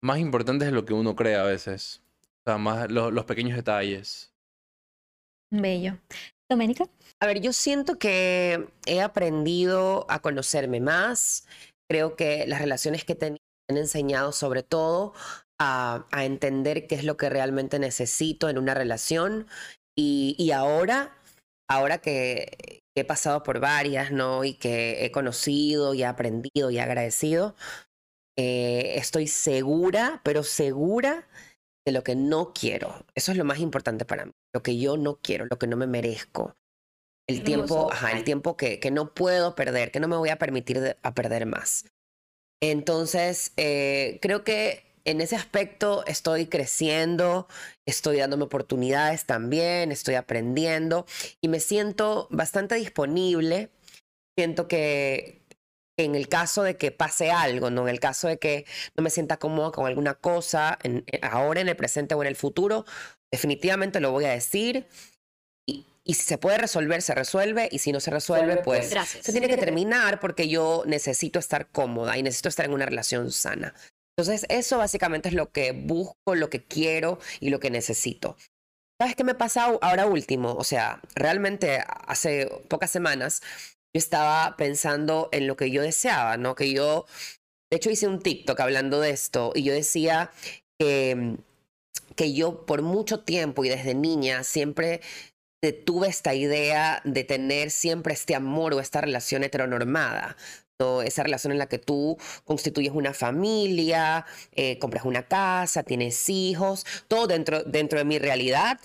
[0.00, 2.02] más importantes de lo que uno cree a veces.
[2.48, 4.32] O sea, más lo- los pequeños detalles.
[5.52, 5.98] Bello.
[6.50, 6.88] Doménica.
[7.20, 11.46] A ver, yo siento que he aprendido a conocerme más.
[11.90, 15.12] Creo que las relaciones que he tenido me han enseñado sobre todo
[15.60, 19.46] a, a entender qué es lo que realmente necesito en una relación.
[19.94, 21.14] Y, y ahora,
[21.68, 24.42] ahora que he pasado por varias, ¿no?
[24.44, 27.56] Y que he conocido y he aprendido y he agradecido,
[28.38, 31.28] eh, estoy segura, pero segura
[31.88, 33.04] de lo que no quiero.
[33.14, 34.32] Eso es lo más importante para mí.
[34.54, 36.54] Lo que yo no quiero, lo que no me merezco.
[37.26, 40.36] El tiempo, ajá, el tiempo que, que no puedo perder, que no me voy a
[40.38, 41.84] permitir de- a perder más.
[42.62, 47.48] Entonces, eh, creo que en ese aspecto estoy creciendo,
[47.86, 51.06] estoy dándome oportunidades también, estoy aprendiendo
[51.40, 53.70] y me siento bastante disponible.
[54.38, 55.37] Siento que
[55.98, 57.82] en el caso de que pase algo, ¿no?
[57.82, 58.64] En el caso de que
[58.96, 62.28] no me sienta cómoda con alguna cosa, en- en- ahora en el presente o en
[62.28, 62.84] el futuro,
[63.32, 64.86] definitivamente lo voy a decir.
[65.66, 67.68] Y, y si se puede resolver, se resuelve.
[67.72, 69.24] Y si no se resuelve, pues Gracias.
[69.24, 73.30] se tiene que terminar porque yo necesito estar cómoda y necesito estar en una relación
[73.32, 73.74] sana.
[74.16, 78.36] Entonces, eso básicamente es lo que busco, lo que quiero y lo que necesito.
[79.00, 80.54] ¿Sabes qué me pasa ahora último?
[80.54, 83.42] O sea, realmente hace pocas semanas
[83.94, 86.54] yo estaba pensando en lo que yo deseaba, ¿no?
[86.54, 87.06] Que yo,
[87.70, 90.30] de hecho, hice un TikTok hablando de esto y yo decía
[90.78, 95.00] que yo por mucho tiempo y desde niña siempre
[95.84, 100.36] tuve esta idea de tener siempre este amor o esta relación heteronormada.
[100.78, 101.02] ¿no?
[101.02, 106.86] Esa relación en la que tú constituyes una familia, eh, compras una casa, tienes hijos,
[107.08, 108.78] todo dentro, dentro de mi realidad.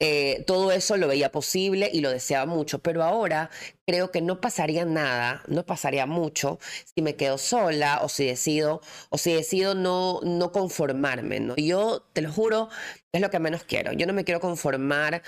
[0.00, 3.50] Eh, todo eso lo veía posible y lo deseaba mucho, pero ahora
[3.86, 6.58] creo que no pasaría nada, no pasaría mucho
[6.94, 8.80] si me quedo sola o si decido,
[9.10, 11.40] o si decido no, no conformarme.
[11.40, 11.54] ¿no?
[11.56, 12.68] Yo te lo juro,
[13.12, 13.92] es lo que menos quiero.
[13.92, 15.22] Yo no me quiero conformar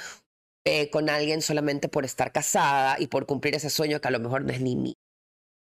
[0.66, 4.18] eh, con alguien solamente por estar casada y por cumplir ese sueño que a lo
[4.18, 4.94] mejor no es ni mí.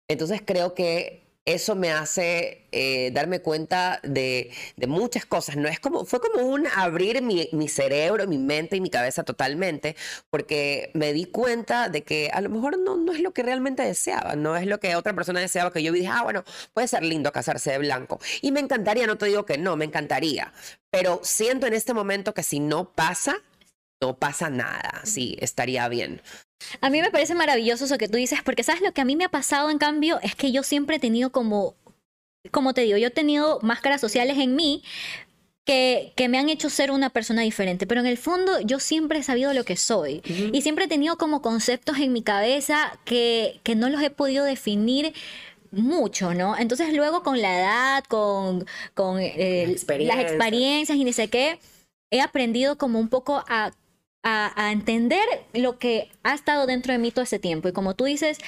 [0.10, 4.52] Entonces creo que eso me hace eh, darme cuenta de,
[4.86, 5.56] muchas cosas.
[5.56, 9.96] No es como, fue como un abrir mi, cerebro, mi mente y mi cabeza totalmente,
[10.30, 13.82] porque me di cuenta de que a lo mejor no, no es lo que realmente
[13.84, 16.44] deseaba, no es lo que otra persona deseaba, que yo dije, ah, bueno,
[16.74, 18.20] puede ser lindo casarse de blanco.
[18.42, 20.52] Y me encantaría, no te digo que no, me encantaría,
[20.92, 23.38] pero siento en este momento que si no pasa,
[24.02, 26.22] no pasa nada, sí, estaría bien.
[26.82, 29.16] A mí me parece maravilloso eso que tú dices, porque sabes lo que a mí
[29.16, 31.76] me ha pasado en cambio es que yo siempre he tenido como,
[32.52, 34.84] como te digo, yo he tenido máscaras sociales en mí,
[35.66, 39.20] que, que, me han hecho ser una persona diferente, pero en el fondo yo siempre
[39.20, 40.22] he sabido lo que soy
[40.54, 44.46] y siempre he tenido como conceptos en mi cabeza que, que no los he podido
[44.46, 45.14] definir
[45.72, 46.58] mucho, ¿no?
[46.58, 51.60] Entonces luego con la edad, con, con eh, las experiencias y ni sé qué,
[52.12, 53.72] he aprendido como un poco a
[54.30, 55.24] a, entender
[55.54, 57.70] lo que ha estado dentro de mí todo ese tiempo.
[57.70, 58.40] Y como tú dices,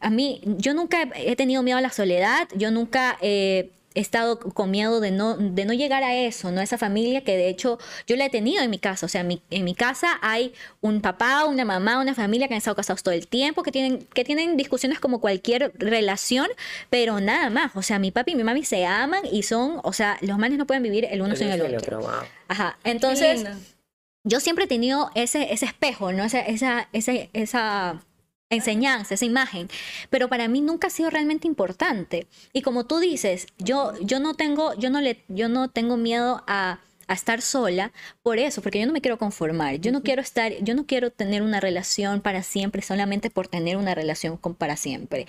[0.00, 4.72] a mí, yo nunca he tenido miedo a la soledad, yo nunca he estado con
[4.72, 6.60] miedo de no, de no llegar a eso, ¿no?
[6.60, 7.78] Esa familia que de hecho
[8.08, 9.06] yo la he tenido en mi casa.
[9.06, 12.76] O sea, en mi casa hay un papá, una mamá, una familia que han estado
[12.76, 16.48] casados todo el tiempo, que tienen, que tienen discusiones como cualquier relación,
[16.90, 17.72] pero nada más.
[17.74, 20.58] O sea, mi papi y mi mami se aman y son, o sea, los manes
[20.58, 22.00] no pueden vivir el uno sin el, otro.
[22.48, 22.78] Ajá.
[22.84, 23.44] Entonces
[24.24, 26.24] yo siempre he tenido ese, ese espejo, ¿no?
[26.24, 28.02] Esa, esa, esa, esa
[28.50, 29.68] enseñanza, esa imagen,
[30.10, 32.26] pero para mí nunca ha sido realmente importante.
[32.52, 36.42] Y como tú dices, yo, yo no tengo, yo no le, yo no tengo miedo
[36.46, 40.22] a, a estar sola por eso, porque yo no me quiero conformar, yo no quiero
[40.22, 44.54] estar, yo no quiero tener una relación para siempre solamente por tener una relación con
[44.54, 45.26] para siempre.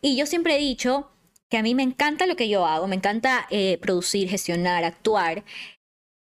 [0.00, 1.10] Y yo siempre he dicho
[1.48, 5.44] que a mí me encanta lo que yo hago, me encanta eh, producir, gestionar, actuar,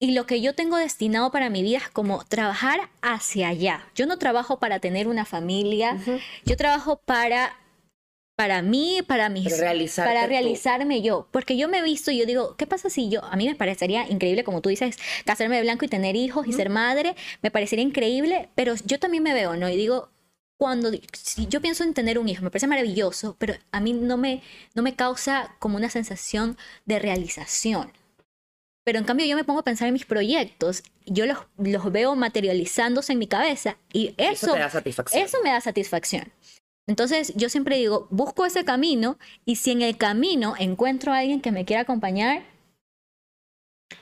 [0.03, 3.87] y lo que yo tengo destinado para mi vida es como trabajar hacia allá.
[3.95, 5.97] Yo no trabajo para tener una familia,
[6.45, 7.57] yo trabajo para
[8.35, 9.55] para mí, para mis
[9.97, 13.23] para realizarme yo, porque yo me he visto y yo digo, ¿qué pasa si yo
[13.25, 16.53] a mí me parecería increíble como tú dices, casarme de blanco y tener hijos y
[16.53, 19.69] ser madre, me parecería increíble, pero yo también me veo, ¿no?
[19.69, 20.09] Y digo,
[20.57, 24.17] cuando si yo pienso en tener un hijo, me parece maravilloso, pero a mí no
[24.17, 24.43] me
[24.75, 28.02] no me causa como una sensación de realización.
[28.85, 32.17] Pero en cambio yo me pongo a pensar en mis proyectos, yo los, los veo
[32.17, 35.23] materializándose en mi cabeza y eso, da satisfacción.
[35.23, 36.33] eso me da satisfacción.
[36.89, 41.41] Entonces yo siempre digo, busco ese camino y si en el camino encuentro a alguien
[41.41, 42.43] que me quiera acompañar,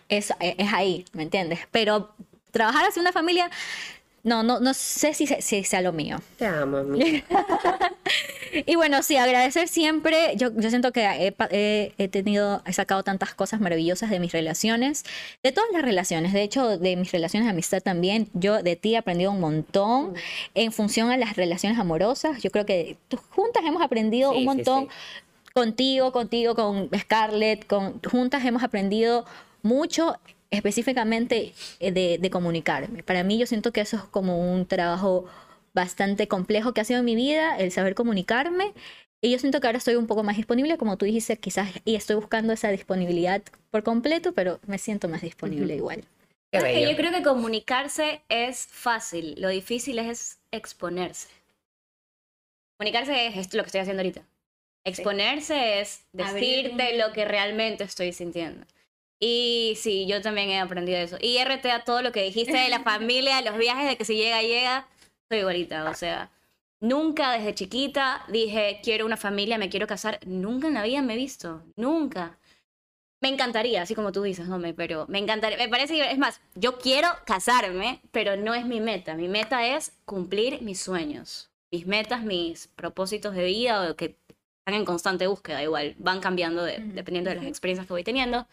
[0.09, 1.61] es, es ahí, ¿me entiendes?
[1.71, 2.15] Pero
[2.51, 3.51] trabajar hacia una familia
[4.23, 6.19] no, no, no sé si, si sea lo mío.
[6.37, 6.79] Te amo,
[8.67, 10.35] y bueno, sí, agradecer siempre.
[10.37, 15.05] Yo, yo siento que he, he, tenido, he sacado tantas cosas maravillosas de mis relaciones,
[15.43, 16.33] de todas las relaciones.
[16.33, 18.29] De hecho, de mis relaciones de amistad también.
[18.35, 20.15] Yo de ti he aprendido un montón
[20.55, 22.43] en función a las relaciones amorosas.
[22.43, 22.97] Yo creo que
[23.31, 24.89] juntas hemos aprendido un montón.
[25.53, 29.27] Contigo, contigo, con Scarlett, con, juntas hemos aprendido
[29.63, 30.17] mucho
[30.51, 33.03] específicamente eh, de, de, comunicarme.
[33.03, 35.27] Para mí yo siento que eso es como un trabajo
[35.75, 38.73] bastante complejo que ha sido en mi vida, el saber comunicarme.
[39.23, 41.95] Y yo siento que ahora estoy un poco más disponible, como tú dijiste, quizás, y
[41.95, 46.05] estoy buscando esa disponibilidad por completo, pero me siento más disponible igual.
[46.53, 51.29] yo creo que comunicarse es fácil, lo difícil es exponerse.
[52.79, 54.23] Comunicarse es esto lo que estoy haciendo ahorita.
[54.85, 58.67] Exponerse es decirte lo que realmente estoy sintiendo.
[59.21, 61.19] Y sí, yo también he aprendido eso.
[61.21, 64.17] Y RT a todo lo que dijiste de la familia, los viajes, de que si
[64.17, 64.89] llega, llega,
[65.31, 65.89] soy igualita.
[65.89, 66.31] O sea,
[66.81, 70.19] nunca desde chiquita dije, quiero una familia, me quiero casar.
[70.27, 71.63] Nunca en la vida me he visto.
[71.77, 72.39] Nunca.
[73.23, 75.59] Me encantaría, así como tú dices, hombre, pero me encantaría.
[75.59, 79.15] Me parece es más, yo quiero casarme, pero no es mi meta.
[79.15, 81.51] Mi meta es cumplir mis sueños.
[81.71, 84.17] Mis metas, mis propósitos de vida, o que
[84.59, 85.95] están en constante búsqueda, igual.
[85.99, 88.49] Van cambiando dependiendo de las experiencias que voy teniendo.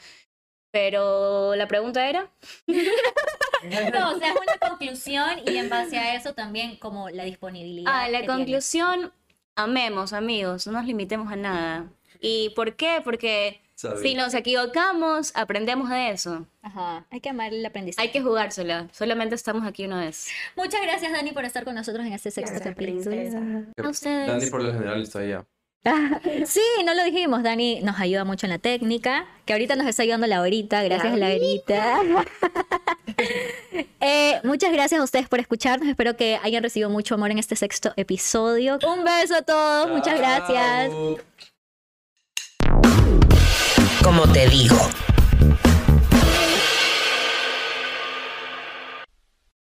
[0.72, 2.30] Pero la pregunta era.
[3.70, 7.92] no, o sea, es una conclusión y en base a eso también como la disponibilidad.
[7.94, 9.12] Ah, la conclusión,
[9.56, 11.86] amemos, amigos, no nos limitemos a nada.
[12.20, 13.02] ¿Y por qué?
[13.04, 14.02] Porque Sabía.
[14.02, 16.48] si nos equivocamos, aprendemos de eso.
[16.62, 18.08] Ajá, hay que amar el aprendizaje.
[18.08, 18.88] Hay que jugársela.
[18.92, 20.28] Solamente estamos aquí una vez.
[20.56, 23.16] Muchas gracias, Dani, por estar con nosotros en este sexto capítulo.
[23.78, 24.28] A ustedes.
[24.28, 25.46] Dani por lo general está allá.
[26.46, 27.44] Sí, no lo dijimos.
[27.44, 30.84] Dani nos ayuda mucho en la técnica, que ahorita nos está ayudando Laurita.
[30.84, 32.00] Gracias, Laurita.
[34.00, 35.90] Eh, muchas gracias a ustedes por escucharnos.
[35.90, 38.78] Espero que hayan recibido mucho amor en este sexto episodio.
[38.88, 39.90] Un beso a todos.
[39.90, 40.92] Muchas gracias.
[44.04, 44.78] Como te digo.